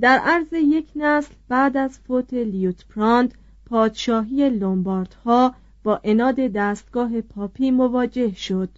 در 0.00 0.18
عرض 0.18 0.52
یک 0.52 0.88
نسل 0.96 1.34
بعد 1.48 1.76
از 1.76 1.98
فوت 1.98 2.34
لیوتپراند 2.34 3.34
پادشاهی 3.66 4.50
لومباردها 4.50 5.54
با 5.82 6.00
عناد 6.04 6.36
دستگاه 6.36 7.20
پاپی 7.20 7.70
مواجه 7.70 8.34
شد. 8.34 8.68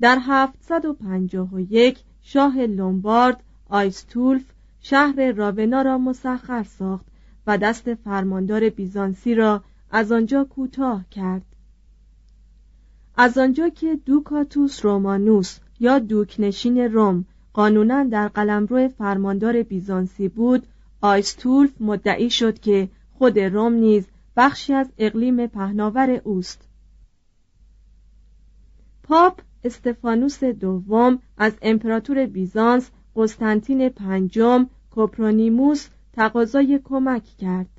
در 0.00 0.18
751 0.20 1.98
شاه 2.22 2.58
لومبارد 2.58 3.42
آیستولف 3.68 4.44
شهر 4.80 5.32
راونا 5.32 5.82
را 5.82 5.98
مسخر 5.98 6.62
ساخت 6.62 7.06
و 7.46 7.58
دست 7.58 7.94
فرماندار 7.94 8.68
بیزانسی 8.68 9.34
را 9.34 9.62
از 9.90 10.12
آنجا 10.12 10.44
کوتاه 10.44 11.04
کرد. 11.10 11.42
از 13.16 13.38
آنجا 13.38 13.68
که 13.68 13.98
دوکاتوس 14.04 14.84
رومانوس 14.84 15.58
یا 15.80 15.98
دوکنشین 15.98 16.78
روم 16.78 17.24
قانونا 17.52 18.04
در 18.04 18.28
قلمرو 18.28 18.88
فرماندار 18.88 19.62
بیزانسی 19.62 20.28
بود 20.28 20.66
آیستولف 21.00 21.80
مدعی 21.80 22.30
شد 22.30 22.58
که 22.58 22.88
خود 23.18 23.38
روم 23.38 23.72
نیز 23.72 24.06
بخشی 24.36 24.72
از 24.72 24.92
اقلیم 24.98 25.46
پهناور 25.46 26.10
اوست. 26.10 26.68
پاپ 29.02 29.40
استفانوس 29.64 30.44
دوم 30.44 31.18
از 31.38 31.52
امپراتور 31.62 32.26
بیزانس 32.26 32.90
قسطنطین 33.16 33.88
پنجم 33.88 34.66
کوپرونیموس 34.90 35.88
تقاضای 36.12 36.80
کمک 36.84 37.24
کرد. 37.24 37.75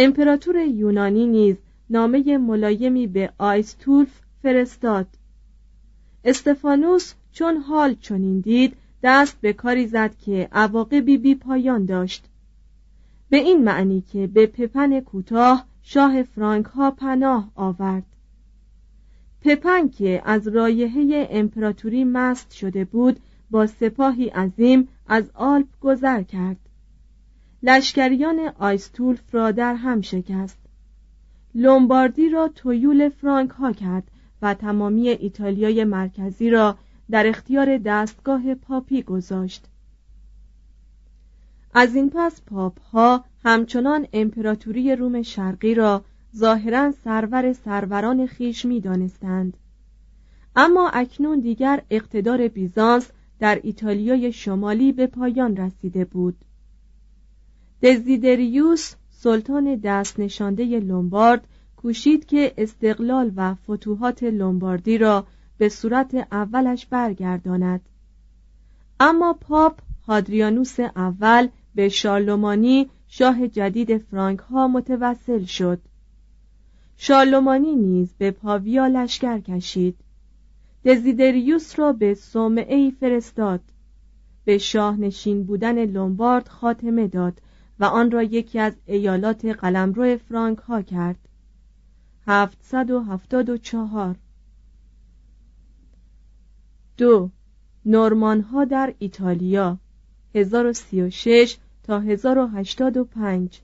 امپراتور 0.00 0.56
یونانی 0.56 1.26
نیز 1.26 1.56
نامه 1.90 2.38
ملایمی 2.38 3.06
به 3.06 3.32
آیستولف 3.38 4.20
فرستاد. 4.42 5.06
استفانوس 6.24 7.14
چون 7.32 7.56
حال 7.56 7.94
چنین 7.94 8.40
دید 8.40 8.76
دست 9.02 9.40
به 9.40 9.52
کاری 9.52 9.86
زد 9.86 10.14
که 10.18 10.48
عواقبی 10.52 11.18
بی 11.18 11.34
پایان 11.34 11.84
داشت. 11.84 12.24
به 13.30 13.36
این 13.36 13.64
معنی 13.64 14.00
که 14.12 14.26
به 14.26 14.46
پپن 14.46 15.00
کوتاه 15.00 15.64
شاه 15.82 16.22
فرانک 16.22 16.66
ها 16.66 16.90
پناه 16.90 17.50
آورد. 17.54 18.06
پپن 19.42 19.88
که 19.88 20.22
از 20.24 20.48
رایحه 20.48 21.28
امپراتوری 21.30 22.04
مست 22.04 22.52
شده 22.52 22.84
بود 22.84 23.20
با 23.50 23.66
سپاهی 23.66 24.28
عظیم 24.28 24.88
از 25.08 25.30
آلپ 25.34 25.66
گذر 25.80 26.22
کرد. 26.22 26.67
لشکریان 27.62 28.38
آیستولف 28.58 29.34
را 29.34 29.50
در 29.50 29.74
هم 29.74 30.00
شکست. 30.00 30.58
لومباردی 31.54 32.28
را 32.28 32.48
تویول 32.48 33.08
فرانک 33.08 33.50
ها 33.50 33.72
کرد 33.72 34.10
و 34.42 34.54
تمامی 34.54 35.08
ایتالیای 35.08 35.84
مرکزی 35.84 36.50
را 36.50 36.78
در 37.10 37.26
اختیار 37.26 37.78
دستگاه 37.78 38.54
پاپی 38.54 39.02
گذاشت. 39.02 39.66
از 41.74 41.94
این 41.94 42.10
پس 42.14 42.42
پاپ 42.42 42.80
ها 42.80 43.24
همچنان 43.44 44.06
امپراتوری 44.12 44.96
روم 44.96 45.22
شرقی 45.22 45.74
را 45.74 46.04
ظاهرا 46.36 46.92
سرور 46.92 47.52
سروران 47.52 48.26
خیش 48.26 48.64
می 48.64 48.80
دانستند. 48.80 49.56
اما 50.56 50.88
اکنون 50.88 51.40
دیگر 51.40 51.82
اقتدار 51.90 52.48
بیزانس 52.48 53.10
در 53.38 53.60
ایتالیای 53.62 54.32
شمالی 54.32 54.92
به 54.92 55.06
پایان 55.06 55.56
رسیده 55.56 56.04
بود. 56.04 56.44
دزیدریوس 57.82 58.94
سلطان 59.10 59.76
دست 59.76 60.20
نشانده 60.20 60.80
لومبارد 60.80 61.48
کوشید 61.76 62.26
که 62.26 62.54
استقلال 62.58 63.32
و 63.36 63.54
فتوحات 63.54 64.22
لومباردی 64.22 64.98
را 64.98 65.26
به 65.58 65.68
صورت 65.68 66.14
اولش 66.32 66.86
برگرداند. 66.86 67.80
اما 69.00 69.32
پاپ 69.32 69.78
هادریانوس 70.06 70.80
اول 70.80 71.48
به 71.74 71.88
شارلومانی 71.88 72.90
شاه 73.08 73.48
جدید 73.48 73.98
فرانک 73.98 74.38
ها 74.38 74.68
متوسل 74.68 75.44
شد. 75.44 75.80
شارلومانی 76.96 77.76
نیز 77.76 78.14
به 78.18 78.30
پاویا 78.30 78.86
لشکر 78.86 79.40
کشید. 79.40 79.96
دزیدریوس 80.84 81.78
را 81.78 81.92
به 81.92 82.14
صومعه 82.14 82.76
ای 82.76 82.90
فرستاد. 82.90 83.60
به 84.44 84.58
شاه 84.58 84.96
نشین 84.96 85.44
بودن 85.44 85.84
لومبارد 85.84 86.48
خاتمه 86.48 87.06
داد 87.06 87.40
و 87.80 87.84
آن 87.84 88.10
را 88.10 88.22
یکی 88.22 88.58
از 88.58 88.72
ایالات 88.86 89.44
قلمرو 89.44 90.16
فرانک 90.16 90.58
ها 90.58 90.82
کرد. 90.82 91.28
774 92.26 94.16
دو. 96.96 97.30
نورمان 97.86 98.40
ها 98.40 98.64
در 98.64 98.94
ایتالیا. 98.98 99.78
1036 100.34 101.56
تا 101.82 102.00
1085 102.00 103.62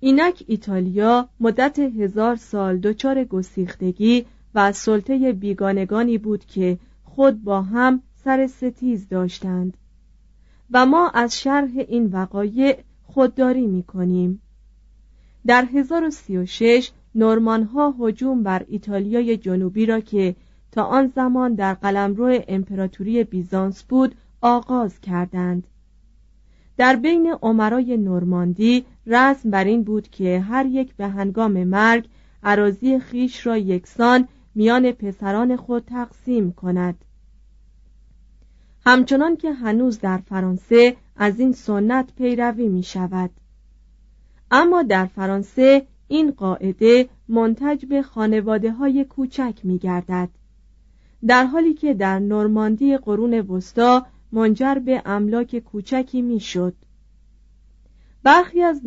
اینک 0.00 0.44
ایتالیا 0.46 1.28
مدت 1.40 1.78
هزار 1.78 2.36
سال 2.36 2.78
دچار 2.78 3.24
گسیختگی 3.24 4.26
و 4.54 4.72
سلطه 4.72 5.32
بیگانگانی 5.32 6.18
بود 6.18 6.44
که 6.44 6.78
خود 7.04 7.44
با 7.44 7.62
هم 7.62 8.02
سر 8.24 8.46
ستیز 8.46 9.08
داشتند. 9.08 9.76
و 10.72 10.86
ما 10.86 11.08
از 11.08 11.40
شرح 11.40 11.70
این 11.88 12.06
وقایع 12.06 12.78
خودداری 13.02 13.66
می 13.66 13.82
کنیم 13.82 14.42
در 15.46 15.64
1036 15.64 16.90
نورمان 17.14 17.62
ها 17.62 17.94
هجوم 18.00 18.42
بر 18.42 18.64
ایتالیای 18.68 19.36
جنوبی 19.36 19.86
را 19.86 20.00
که 20.00 20.36
تا 20.72 20.82
آن 20.82 21.06
زمان 21.06 21.54
در 21.54 21.74
قلمرو 21.74 22.40
امپراتوری 22.48 23.24
بیزانس 23.24 23.82
بود 23.82 24.14
آغاز 24.40 25.00
کردند. 25.00 25.66
در 26.76 26.96
بین 26.96 27.34
عمرای 27.42 27.96
نورماندی 27.96 28.84
رسم 29.06 29.50
بر 29.50 29.64
این 29.64 29.82
بود 29.82 30.08
که 30.08 30.40
هر 30.40 30.66
یک 30.66 30.94
به 30.96 31.08
هنگام 31.08 31.64
مرگ 31.64 32.08
عراضی 32.42 32.98
خیش 32.98 33.46
را 33.46 33.56
یکسان 33.56 34.28
میان 34.54 34.92
پسران 34.92 35.56
خود 35.56 35.84
تقسیم 35.84 36.52
کند. 36.52 37.04
همچنان 38.86 39.36
که 39.36 39.52
هنوز 39.52 39.98
در 39.98 40.18
فرانسه 40.18 40.96
از 41.16 41.40
این 41.40 41.52
سنت 41.52 42.12
پیروی 42.16 42.68
می 42.68 42.82
شود 42.82 43.30
اما 44.50 44.82
در 44.82 45.06
فرانسه 45.06 45.86
این 46.08 46.30
قاعده 46.30 47.08
منتج 47.28 47.86
به 47.86 48.02
خانواده 48.02 48.72
های 48.72 49.04
کوچک 49.04 49.60
می 49.62 49.78
گردد 49.78 50.28
در 51.26 51.44
حالی 51.44 51.74
که 51.74 51.94
در 51.94 52.18
نورماندی 52.18 52.96
قرون 52.96 53.34
وسطا 53.34 54.06
منجر 54.32 54.74
به 54.74 55.02
املاک 55.04 55.58
کوچکی 55.58 56.22
می‌شد. 56.22 56.74
برخی 58.22 58.62
از 58.62 58.80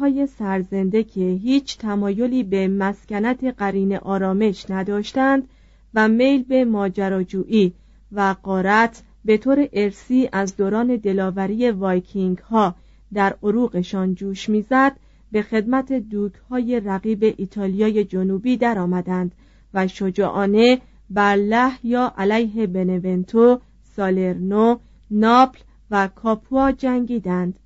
های 0.00 0.26
سرزنده 0.26 1.04
که 1.04 1.20
هیچ 1.20 1.78
تمایلی 1.78 2.42
به 2.42 2.68
مسکنت 2.68 3.44
قرین 3.44 3.96
آرامش 3.96 4.70
نداشتند 4.70 5.48
و 5.94 6.08
میل 6.08 6.42
به 6.42 6.64
ماجراجویی 6.64 7.72
و 8.12 8.34
قارت 8.42 9.02
به 9.24 9.36
طور 9.36 9.68
ارسی 9.72 10.28
از 10.32 10.56
دوران 10.56 10.96
دلاوری 10.96 11.70
وایکینگ 11.70 12.38
ها 12.38 12.74
در 13.14 13.36
عروقشان 13.42 14.14
جوش 14.14 14.48
می‌زد 14.48 14.96
به 15.32 15.42
خدمت 15.42 15.92
دوک 15.92 16.32
های 16.50 16.80
رقیب 16.80 17.34
ایتالیای 17.36 18.04
جنوبی 18.04 18.56
درآمدند 18.56 19.32
و 19.74 19.88
شجاعانه 19.88 20.80
بر 21.10 21.70
یا 21.82 22.12
علیه 22.16 22.66
بنونتو 22.66 23.60
سالرنو 23.82 24.78
ناپل 25.10 25.58
و 25.90 26.08
کاپوا 26.08 26.72
جنگیدند 26.72 27.58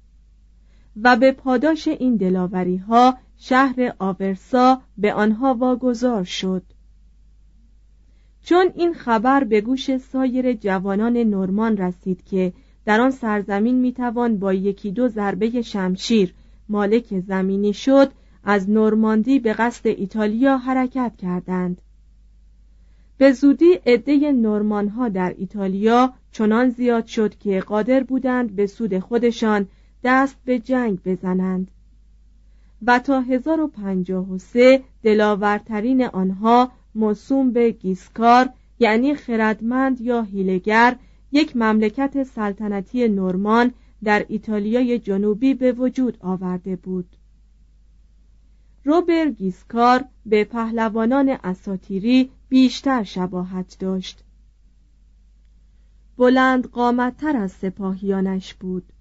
و 1.02 1.16
به 1.16 1.32
پاداش 1.32 1.88
این 1.88 2.16
دلاوری 2.16 2.76
ها 2.76 3.18
شهر 3.36 3.94
آورسا 3.98 4.80
به 4.98 5.12
آنها 5.12 5.54
واگذار 5.54 6.24
شد. 6.24 6.62
چون 8.48 8.72
این 8.74 8.94
خبر 8.94 9.44
به 9.44 9.60
گوش 9.60 9.96
سایر 9.96 10.52
جوانان 10.52 11.16
نورمان 11.16 11.76
رسید 11.76 12.24
که 12.24 12.52
در 12.84 13.00
آن 13.00 13.10
سرزمین 13.10 13.74
می‌توان 13.74 14.38
با 14.38 14.52
یکی 14.52 14.90
دو 14.90 15.08
ضربه 15.08 15.62
شمشیر 15.62 16.34
مالک 16.68 17.20
زمینی 17.20 17.72
شد 17.72 18.12
از 18.44 18.70
نورماندی 18.70 19.38
به 19.38 19.52
قصد 19.52 19.86
ایتالیا 19.86 20.58
حرکت 20.58 21.12
کردند. 21.18 21.80
به 23.18 23.32
زودی 23.32 23.72
عده 23.86 24.32
نورمان 24.32 24.88
ها 24.88 25.08
در 25.08 25.34
ایتالیا 25.38 26.12
چنان 26.32 26.68
زیاد 26.70 27.06
شد 27.06 27.38
که 27.38 27.60
قادر 27.60 28.02
بودند 28.02 28.56
به 28.56 28.66
سود 28.66 28.98
خودشان 28.98 29.66
دست 30.04 30.36
به 30.44 30.58
جنگ 30.58 30.98
بزنند. 31.04 31.70
و 32.86 32.98
تا 32.98 33.20
1053 33.20 34.82
دلاورترین 35.02 36.04
آنها 36.04 36.72
موسوم 36.96 37.52
به 37.52 37.70
گیسکار 37.70 38.48
یعنی 38.78 39.14
خردمند 39.14 40.00
یا 40.00 40.22
هیلگر 40.22 40.96
یک 41.32 41.56
مملکت 41.56 42.22
سلطنتی 42.22 43.08
نورمان 43.08 43.72
در 44.04 44.26
ایتالیای 44.28 44.98
جنوبی 44.98 45.54
به 45.54 45.72
وجود 45.72 46.16
آورده 46.20 46.76
بود. 46.76 47.16
روبر 48.84 49.30
گیسکار 49.30 50.04
به 50.26 50.44
پهلوانان 50.44 51.28
اساتیری 51.44 52.30
بیشتر 52.48 53.02
شباهت 53.02 53.76
داشت. 53.78 54.24
بلند 56.16 56.66
قامتتر 56.66 57.36
از 57.36 57.52
سپاهیانش 57.52 58.54
بود. 58.54 58.92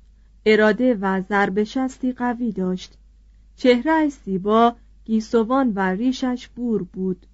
اراده 0.45 0.97
و 1.01 1.21
ضربشستی 1.21 2.11
قوی 2.11 2.51
داشت. 2.51 2.97
چهره 3.55 4.09
زیبا 4.09 4.75
گیسوان 5.05 5.73
و 5.75 5.79
ریشش 5.79 6.47
بور 6.47 6.83
بود. 6.83 7.25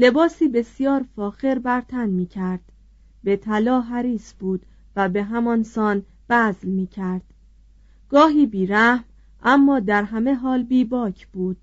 لباسی 0.00 0.48
بسیار 0.48 1.04
فاخر 1.16 1.58
بر 1.58 1.80
تن 1.80 2.08
می 2.08 2.26
کرد 2.26 2.60
به 3.24 3.36
طلا 3.36 3.80
حریص 3.80 4.32
بود 4.38 4.66
و 4.96 5.08
به 5.08 5.22
همان 5.22 5.62
سان 5.62 6.04
بزل 6.30 6.68
می 6.68 6.86
کرد 6.86 7.22
گاهی 8.08 8.46
بیرحم 8.46 9.04
اما 9.42 9.80
در 9.80 10.02
همه 10.02 10.34
حال 10.34 10.62
بیباک 10.62 11.26
بود. 11.26 11.56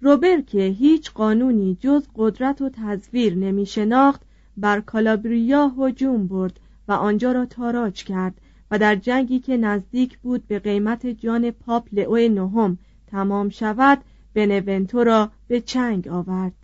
روبر 0.00 0.40
که 0.40 0.62
هیچ 0.62 1.10
قانونی 1.10 1.76
جز 1.80 2.06
قدرت 2.16 2.60
و 2.60 2.68
تزویر 2.68 3.34
نمی 3.34 3.66
شناخت 3.66 4.22
بر 4.56 4.80
کالابریا 4.80 5.68
هجوم 5.78 6.26
برد 6.26 6.60
و 6.88 6.92
آنجا 6.92 7.32
را 7.32 7.46
تاراج 7.46 8.04
کرد 8.04 8.34
و 8.70 8.78
در 8.78 8.96
جنگی 8.96 9.38
که 9.38 9.56
نزدیک 9.56 10.18
بود 10.18 10.46
به 10.46 10.58
قیمت 10.58 11.06
جان 11.06 11.50
پاپ 11.50 11.88
لئو 11.92 12.28
نهم 12.28 12.78
تمام 13.06 13.48
شود 13.48 13.98
بنونتو 14.34 15.04
را 15.04 15.30
به 15.48 15.60
چنگ 15.60 16.08
آورد. 16.08 16.61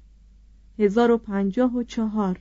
1054 0.78 2.40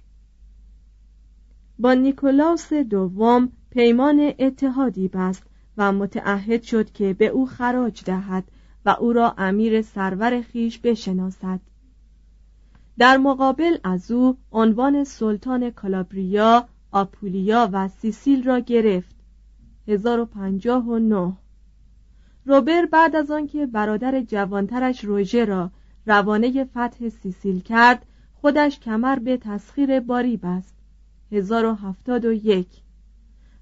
با 1.80 1.94
نیکولاس 1.94 2.74
دوم 2.74 3.52
پیمان 3.70 4.34
اتحادی 4.40 5.08
بست 5.08 5.44
و 5.78 5.92
متعهد 5.92 6.64
شد 6.64 6.92
که 6.92 7.14
به 7.14 7.28
او 7.28 7.46
خراج 7.46 8.04
دهد 8.04 8.44
و 8.86 8.90
او 8.90 9.14
را 9.14 9.34
امیر 9.38 9.82
سرور 9.82 10.42
خیش 10.42 10.80
بشناسد. 10.80 11.60
در 12.98 13.18
مقابل 13.18 13.78
از 13.84 14.12
او 14.12 14.38
عنوان 14.52 15.04
سلطان 15.04 15.70
کالابریا، 15.70 16.68
آپولیا 16.92 17.70
و 17.72 17.88
سیسیل 17.88 18.44
را 18.44 18.60
گرفت. 18.60 19.16
1059 19.88 21.34
روبر 22.46 22.86
بعد 22.86 23.16
از 23.16 23.32
آنکه 23.32 23.66
برادر 23.66 24.22
جوانترش 24.22 25.06
روژه 25.06 25.46
را 25.46 25.72
روانه 26.06 26.64
فتح 26.64 27.10
سیسیل 27.10 27.60
کرد 27.60 28.06
خودش 28.48 28.80
کمر 28.80 29.20
به 29.20 29.38
تسخیر 29.38 30.00
باری 30.00 30.38
بست 30.38 30.76
1071 31.32 32.68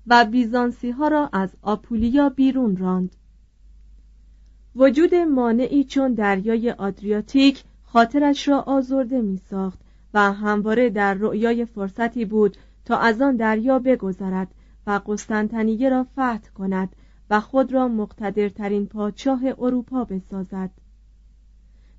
و 0.08 0.26
بیزانسی 0.26 0.92
ها 0.92 1.08
را 1.08 1.30
از 1.34 1.50
آپولیا 1.62 2.30
بیرون 2.30 2.78
راند. 2.78 3.16
وجود 4.76 5.16
مانعی 5.16 5.84
چون 5.84 6.14
دریای 6.14 6.72
آدریاتیک 6.72 7.64
خاطرش 7.84 8.48
را 8.48 8.62
آزرده 8.62 9.22
می 9.22 9.38
ساخت 9.38 9.80
و 10.14 10.34
همواره 10.34 10.90
در 10.90 11.14
رؤیای 11.14 11.66
فرصتی 11.66 12.26
بود 12.26 12.58
تا 12.86 12.98
از 12.98 13.22
آن 13.22 13.36
دریا 13.36 13.80
بگذرد 13.80 14.56
و 14.88 15.02
قسطنطنیه 15.08 15.90
را 15.90 16.04
فتح 16.04 16.50
کند 16.56 16.96
و 17.30 17.40
خود 17.40 17.74
را 17.74 17.88
مقتدرترین 17.88 18.86
پادشاه 18.86 19.42
اروپا 19.60 20.04
بسازد. 20.04 20.72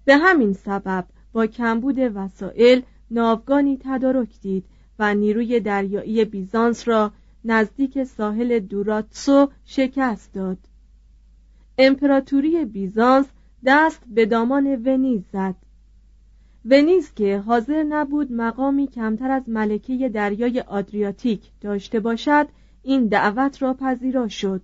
به 0.05 0.17
همین 0.17 0.53
سبب 0.53 1.05
با 1.37 1.47
کمبود 1.47 1.97
وسایل 1.99 2.83
ناوگانی 3.11 3.79
تدارک 3.83 4.41
دید 4.41 4.65
و 4.99 5.15
نیروی 5.15 5.61
دریایی 5.61 6.25
بیزانس 6.25 6.89
را 6.89 7.13
نزدیک 7.45 8.05
ساحل 8.05 8.59
دوراتسو 8.59 9.49
شکست 9.65 10.35
داد. 10.35 10.59
امپراتوری 11.79 12.65
بیزانس 12.65 13.27
دست 13.65 14.03
به 14.07 14.27
دامان 14.27 14.67
ونیز 14.67 15.23
زد. 15.33 15.55
ونیز 16.65 17.15
که 17.15 17.39
حاضر 17.39 17.83
نبود 17.83 18.33
مقامی 18.33 18.87
کمتر 18.87 19.31
از 19.31 19.49
ملکه 19.49 20.09
دریای 20.09 20.61
آدریاتیک 20.61 21.41
داشته 21.61 22.01
باشد 22.01 22.49
این 22.83 23.07
دعوت 23.07 23.63
را 23.63 23.75
پذیرا 23.75 24.29
شد 24.29 24.63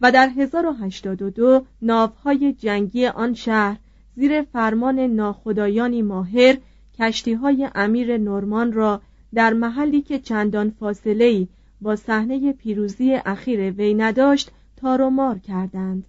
و 0.00 0.12
در 0.12 0.28
1082 0.28 1.64
ناوهای 1.82 2.52
جنگی 2.52 3.06
آن 3.06 3.34
شهر 3.34 3.78
زیر 4.16 4.42
فرمان 4.42 4.98
ناخدایانی 5.00 6.02
ماهر 6.02 6.58
کشتی 6.98 7.32
های 7.32 7.68
امیر 7.74 8.16
نورمان 8.16 8.72
را 8.72 9.00
در 9.34 9.52
محلی 9.52 10.02
که 10.02 10.18
چندان 10.18 10.70
فاصله 10.70 11.48
با 11.80 11.96
صحنه 11.96 12.52
پیروزی 12.52 13.14
اخیر 13.14 13.72
وی 13.72 13.94
نداشت 13.94 14.50
تارومار 14.76 15.38
کردند. 15.38 16.04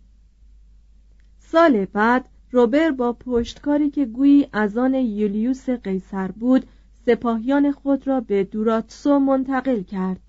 سال 1.39 1.85
بعد 1.85 2.25
روبر 2.51 2.91
با 2.91 3.13
پشتکاری 3.13 3.89
که 3.89 4.05
گویی 4.05 4.47
از 4.53 4.77
آن 4.77 4.93
یولیوس 4.93 5.69
قیصر 5.69 6.27
بود 6.31 6.65
سپاهیان 7.05 7.71
خود 7.71 8.07
را 8.07 8.21
به 8.21 8.43
دوراتسو 8.43 9.19
منتقل 9.19 9.81
کرد. 9.81 10.19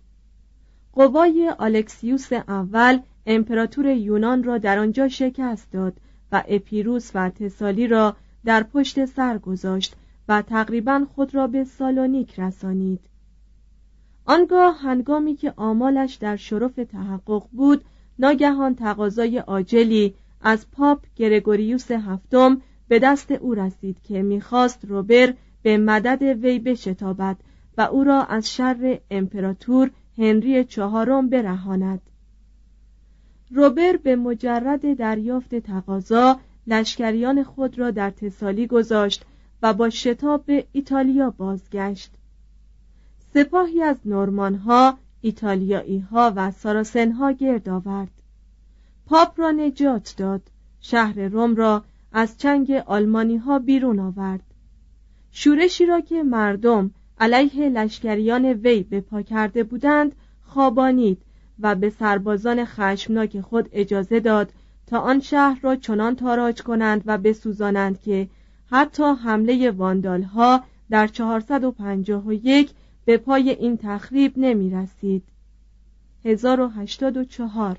قوای 0.92 1.52
الکسیوس 1.58 2.32
اول 2.32 2.98
امپراتور 3.26 3.86
یونان 3.86 4.44
را 4.44 4.58
در 4.58 4.78
آنجا 4.78 5.08
شکست 5.08 5.72
داد 5.72 5.92
و 6.32 6.42
اپیروس 6.48 7.10
و 7.14 7.30
تسالی 7.30 7.86
را 7.86 8.16
در 8.44 8.62
پشت 8.62 9.04
سر 9.04 9.38
گذاشت 9.38 9.96
و 10.28 10.42
تقریبا 10.42 11.06
خود 11.14 11.34
را 11.34 11.46
به 11.46 11.64
سالونیک 11.64 12.40
رسانید. 12.40 13.00
آنگاه 14.24 14.78
هنگامی 14.78 15.36
که 15.36 15.52
آمالش 15.56 16.14
در 16.14 16.36
شرف 16.36 16.74
تحقق 16.74 17.46
بود 17.52 17.84
ناگهان 18.18 18.74
تقاضای 18.74 19.38
عاجلی 19.38 20.14
از 20.40 20.70
پاپ 20.70 21.06
گرگوریوس 21.16 21.90
هفتم 21.90 22.60
به 22.88 22.98
دست 22.98 23.30
او 23.30 23.54
رسید 23.54 23.96
که 24.02 24.22
می‌خواست 24.22 24.84
روبر 24.84 25.34
به 25.62 25.78
مدد 25.78 26.22
وی 26.22 26.58
بشتابد 26.58 27.36
و 27.78 27.82
او 27.82 28.04
را 28.04 28.22
از 28.22 28.50
شر 28.50 29.00
امپراتور 29.10 29.90
هنری 30.18 30.64
چهارم 30.64 31.28
برهاند. 31.28 32.00
روبر 33.54 33.96
به 33.96 34.16
مجرد 34.16 34.94
دریافت 34.94 35.54
تقاضا 35.54 36.40
لشکریان 36.66 37.42
خود 37.42 37.78
را 37.78 37.90
در 37.90 38.10
تسالی 38.10 38.66
گذاشت 38.66 39.24
و 39.62 39.74
با 39.74 39.90
شتاب 39.90 40.44
به 40.46 40.66
ایتالیا 40.72 41.30
بازگشت. 41.30 42.10
سپاهی 43.34 43.82
از 43.82 43.96
نورمانها 44.04 44.98
ایتالیایی 45.20 45.98
ها 45.98 46.32
و 46.36 46.50
ساراسن 46.50 47.12
ها 47.12 47.32
گرد 47.32 47.68
آورد. 47.68 48.10
پاپ 49.06 49.40
را 49.40 49.50
نجات 49.50 50.14
داد. 50.16 50.42
شهر 50.80 51.28
روم 51.28 51.54
را 51.56 51.84
از 52.12 52.38
چنگ 52.38 52.70
آلمانی 52.70 53.36
ها 53.36 53.58
بیرون 53.58 53.98
آورد. 53.98 54.42
شورشی 55.30 55.86
را 55.86 56.00
که 56.00 56.22
مردم 56.22 56.90
علیه 57.20 57.68
لشکریان 57.68 58.44
وی 58.44 58.82
به 58.82 59.00
پا 59.00 59.22
کرده 59.22 59.64
بودند 59.64 60.14
خوابانید 60.42 61.18
و 61.62 61.74
به 61.74 61.90
سربازان 61.90 62.64
خشمناک 62.64 63.40
خود 63.40 63.68
اجازه 63.72 64.20
داد 64.20 64.52
تا 64.86 64.98
آن 64.98 65.20
شهر 65.20 65.58
را 65.62 65.76
چنان 65.76 66.16
تاراج 66.16 66.62
کنند 66.62 67.02
و 67.06 67.18
بسوزانند 67.18 68.00
که 68.00 68.28
حتی 68.70 69.02
حمله 69.02 69.70
واندال 69.70 70.22
ها 70.22 70.64
در 70.90 71.06
451 71.06 72.70
به 73.04 73.16
پای 73.16 73.50
این 73.50 73.76
تخریب 73.76 74.32
نمی 74.36 74.70
رسید 74.70 75.22
1084 76.24 77.78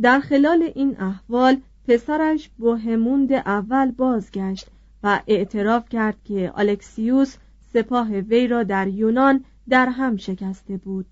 در 0.00 0.20
خلال 0.20 0.70
این 0.74 0.96
احوال 1.00 1.56
پسرش 1.88 2.48
بوهموند 2.58 3.32
اول 3.32 3.90
بازگشت 3.90 4.66
و 5.02 5.20
اعتراف 5.26 5.88
کرد 5.88 6.16
که 6.24 6.52
الکسیوس 6.54 7.36
سپاه 7.72 8.08
وی 8.08 8.46
را 8.46 8.62
در 8.62 8.88
یونان 8.88 9.44
در 9.68 9.86
هم 9.86 10.16
شکسته 10.16 10.76
بود. 10.76 11.06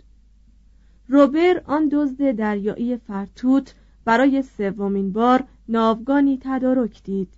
روبر 1.08 1.62
آن 1.66 1.88
دزد 1.92 2.30
دریایی 2.30 2.96
فرتوت 2.96 3.74
برای 4.04 4.42
سومین 4.42 5.12
بار 5.12 5.44
ناوگانی 5.68 6.38
تدارک 6.42 7.02
دید. 7.02 7.28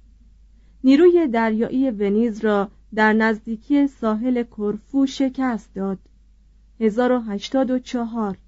نیروی 0.84 1.28
دریایی 1.28 1.90
ونیز 1.90 2.44
را 2.44 2.70
در 2.94 3.12
نزدیکی 3.12 3.86
ساحل 3.86 4.42
کرفو 4.42 5.06
شکست 5.06 5.74
داد. 5.74 5.98
1084 6.80 8.38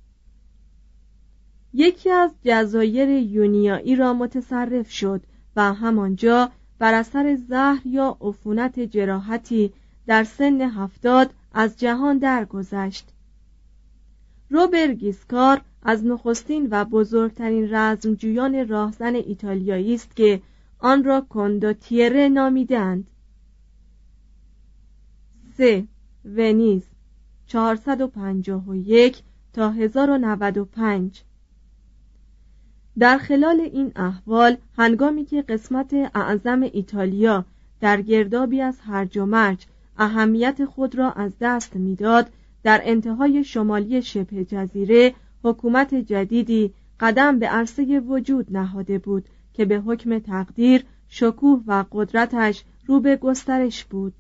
یکی 1.75 2.11
از 2.11 2.31
جزایر 2.45 3.09
یونیایی 3.09 3.97
را 3.97 4.15
متصرف 4.15 4.91
شد 4.91 5.23
و 5.57 5.73
همانجا 5.73 6.51
بر 6.79 6.95
اثر 6.95 7.37
زهر 7.49 7.87
یا 7.87 8.17
عفونت 8.21 8.81
جراحتی 8.81 9.73
در 10.07 10.25
سن 10.25 10.61
هفتاد 10.61 11.31
از 11.53 11.79
جهان 11.79 12.19
درگذشت. 12.19 13.09
روبرگیسکار 14.53 15.61
از 15.83 16.07
نخستین 16.07 16.69
و 16.71 16.85
بزرگترین 16.85 17.75
رزمجویان 17.75 18.69
راهزن 18.69 19.15
ایتالیایی 19.15 19.95
است 19.95 20.17
که 20.17 20.43
آن 20.79 21.05
را 21.05 21.21
کندوتیره 21.21 22.29
نامیدند 22.29 23.11
3. 25.57 25.85
ونیز 26.25 26.83
451 27.47 29.23
تا 29.53 29.71
1095 29.71 31.23
در 32.99 33.19
خلال 33.19 33.61
این 33.61 33.93
احوال 33.97 34.57
هنگامی 34.79 35.25
که 35.25 35.43
قسمت 35.43 35.95
اعظم 36.15 36.63
ایتالیا 36.63 37.45
در 37.81 38.03
گردابی 38.03 38.61
از 38.61 38.81
هرج 38.81 39.19
و 39.19 39.27
مرج 39.27 39.67
اهمیت 39.99 40.65
خود 40.65 40.95
را 40.95 41.13
از 41.13 41.33
دست 41.41 41.77
می‌داد 41.77 42.31
در 42.65 42.81
انتهای 42.85 43.45
شمالی 43.45 44.03
شبه 44.03 44.45
جزیره 44.45 45.15
حکومت 45.45 45.95
جدیدی 45.95 46.75
قدم 47.01 47.39
به 47.39 47.47
عرصه 47.47 48.01
وجود 48.01 48.57
نهاده 48.57 48.99
بود 48.99 49.29
که 49.53 49.65
به 49.65 49.81
حکم 49.81 50.19
تقدیر 50.19 50.85
شکوه 51.09 51.63
و 51.67 51.85
قدرتش 51.93 52.65
رو 52.87 53.01
به 53.01 53.17
گسترش 53.17 53.85
بود. 53.85 54.15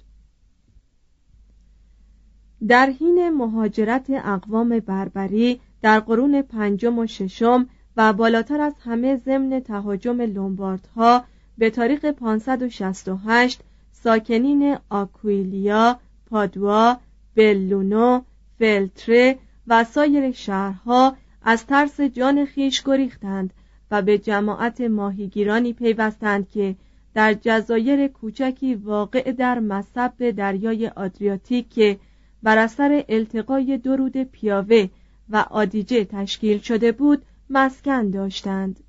در 2.69 2.87
حین 2.91 3.31
مهاجرت 3.31 4.07
اقوام 4.11 4.81
بربری 4.81 5.61
در 5.83 6.01
قرون 6.01 6.43
پنجم 6.43 6.99
و 6.99 7.07
ششم 7.07 7.67
و 7.97 8.13
بالاتر 8.13 8.61
از 8.61 8.75
همه 8.85 9.17
ضمن 9.17 9.61
تهاجم 9.61 10.21
لومباردها 10.21 11.25
به 11.59 11.71
تاریخ 11.71 12.05
568 12.05 13.61
ساکنین 13.93 14.77
آکویلیا، 14.91 16.01
پادوا، 16.27 16.97
بلونو، 17.35 18.21
فلتره 18.63 19.39
و 19.67 19.85
سایر 19.85 20.33
شهرها 20.33 21.17
از 21.43 21.67
ترس 21.67 22.01
جان 22.01 22.45
خیش 22.45 22.83
گریختند 22.83 23.53
و 23.91 24.03
به 24.03 24.19
جماعت 24.19 24.81
ماهیگیرانی 24.81 25.73
پیوستند 25.73 26.49
که 26.49 26.77
در 27.15 27.35
جزایر 27.35 28.09
کوچکی 28.09 28.75
واقع 28.75 29.33
در 29.33 29.59
مصب 29.59 30.31
دریای 30.31 30.89
آدریاتیک 30.89 31.71
که 31.71 31.99
بر 32.43 32.59
اثر 32.59 33.05
التقای 33.09 33.79
درود 33.79 34.17
پیاوه 34.17 34.89
و 35.29 35.37
آدیجه 35.37 36.05
تشکیل 36.05 36.59
شده 36.59 36.93
بود 36.93 37.23
مسکن 37.51 38.11
داشتند. 38.11 38.81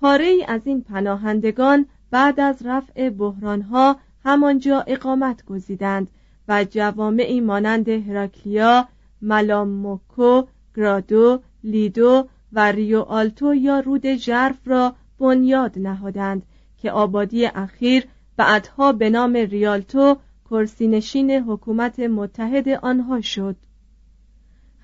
پاره 0.00 0.26
ای 0.26 0.44
از 0.44 0.60
این 0.64 0.82
پناهندگان 0.82 1.86
بعد 2.10 2.40
از 2.40 2.66
رفع 2.66 3.10
بحرانها 3.10 3.96
همانجا 4.24 4.84
اقامت 4.86 5.44
گزیدند 5.44 6.08
و 6.48 6.64
جوامعی 6.64 7.40
مانند 7.40 7.88
هراکلیا، 7.88 8.88
ملاموکو، 9.22 10.42
گرادو، 10.76 11.40
لیدو 11.64 12.28
و 12.52 12.72
ریو 12.72 13.00
آلتو 13.00 13.54
یا 13.54 13.80
رود 13.80 14.14
ژرف 14.14 14.58
را 14.64 14.94
بنیاد 15.18 15.78
نهادند 15.78 16.42
که 16.78 16.90
آبادی 16.90 17.46
اخیر 17.46 18.06
بعدها 18.36 18.92
به 18.92 19.10
نام 19.10 19.32
ریالتو 19.32 20.16
کرسینشین 20.50 21.30
حکومت 21.30 22.00
متحد 22.00 22.68
آنها 22.68 23.20
شد. 23.20 23.56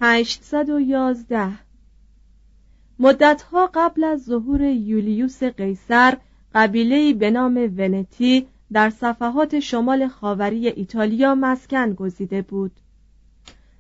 811 0.01 1.53
مدتها 2.99 3.71
قبل 3.75 4.05
از 4.05 4.25
ظهور 4.25 4.63
یولیوس 4.63 5.43
قیصر 5.43 6.17
قبیله‌ای 6.55 7.15
به 7.15 7.31
نام 7.31 7.57
ونتی 7.77 8.47
در 8.73 8.91
صفحات 8.91 9.61
شمال 9.61 10.09
خاوری 10.09 10.69
ایتالیا 10.69 11.35
مسکن 11.35 11.93
گزیده 11.93 12.43
بود. 12.43 12.73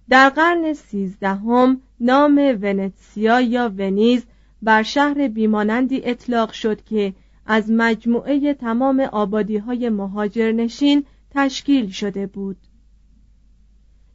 در 0.08 0.28
قرن 0.28 0.72
سیزدهم 0.72 1.80
نام 2.00 2.58
ونتسیا 2.62 3.40
یا 3.40 3.72
ونیز 3.78 4.24
بر 4.62 4.82
شهر 4.82 5.28
بیمانندی 5.28 6.02
اطلاق 6.04 6.52
شد 6.52 6.84
که 6.84 7.12
از 7.46 7.70
مجموعه 7.70 8.54
تمام 8.54 9.00
آبادی 9.00 9.56
های 9.56 9.88
مهاجرنشین 9.88 11.04
تشکیل 11.30 11.90
شده 11.90 12.26
بود. 12.26 12.56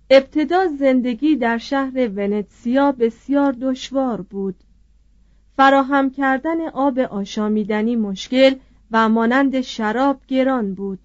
ابتدا 0.09 0.67
زندگی 0.79 1.35
در 1.35 1.57
شهر 1.57 2.09
ونتسیا 2.15 2.91
بسیار 2.91 3.51
دشوار 3.51 4.21
بود. 4.21 4.55
فراهم 5.55 6.09
کردن 6.09 6.67
آب 6.73 6.99
آشامیدنی 6.99 7.95
مشکل 7.95 8.55
و 8.91 9.09
مانند 9.09 9.61
شراب 9.61 10.21
گران 10.27 10.73
بود. 10.73 10.99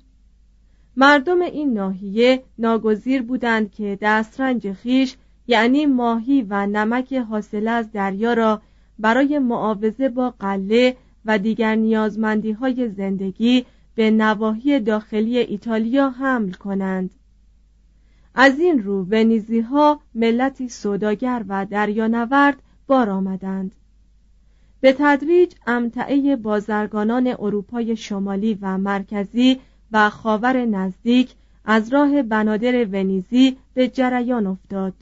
مردم 0.97 1.40
این 1.40 1.73
ناحیه 1.73 2.42
ناگزیر 2.59 3.23
بودند 3.23 3.71
که 3.71 3.99
دسترنج 4.01 4.73
خیش 4.73 5.16
یعنی 5.47 5.87
ماهی 5.87 6.42
و 6.42 6.66
نمک 6.66 7.12
حاصل 7.12 7.68
از 7.68 7.92
دریا 7.92 8.35
را 8.35 8.62
برای 8.99 9.38
معاوضه 9.38 10.09
با 10.09 10.31
قله 10.31 10.97
و 11.25 11.38
دیگر 11.38 11.75
نیازمندی 11.75 12.53
های 12.53 12.88
زندگی 12.88 13.66
به 13.95 14.11
نواحی 14.11 14.81
داخلی 14.81 15.38
ایتالیا 15.38 16.11
حمل 16.11 16.53
کنند. 16.53 17.11
از 18.35 18.59
این 18.59 18.83
رو 18.83 19.05
ونیزی 19.05 19.61
ها 19.61 20.01
ملتی 20.14 20.68
سوداگر 20.68 21.45
و 21.49 21.66
دریانورد 21.66 22.62
بار 22.87 23.11
آمدند. 23.11 23.75
به 24.83 24.95
تدریج 24.99 25.53
امتعه 25.66 26.37
بازرگانان 26.37 27.27
اروپای 27.38 27.97
شمالی 27.97 28.59
و 28.62 28.79
مرکزی 28.79 29.61
و 29.92 30.11
خاور 30.11 30.64
نزدیک 30.64 31.35
از 31.64 31.92
راه 31.92 32.23
بنادر 32.23 32.85
ونیزی 32.85 33.57
به 33.75 33.88
جریان 33.88 34.47
افتاد. 34.47 34.92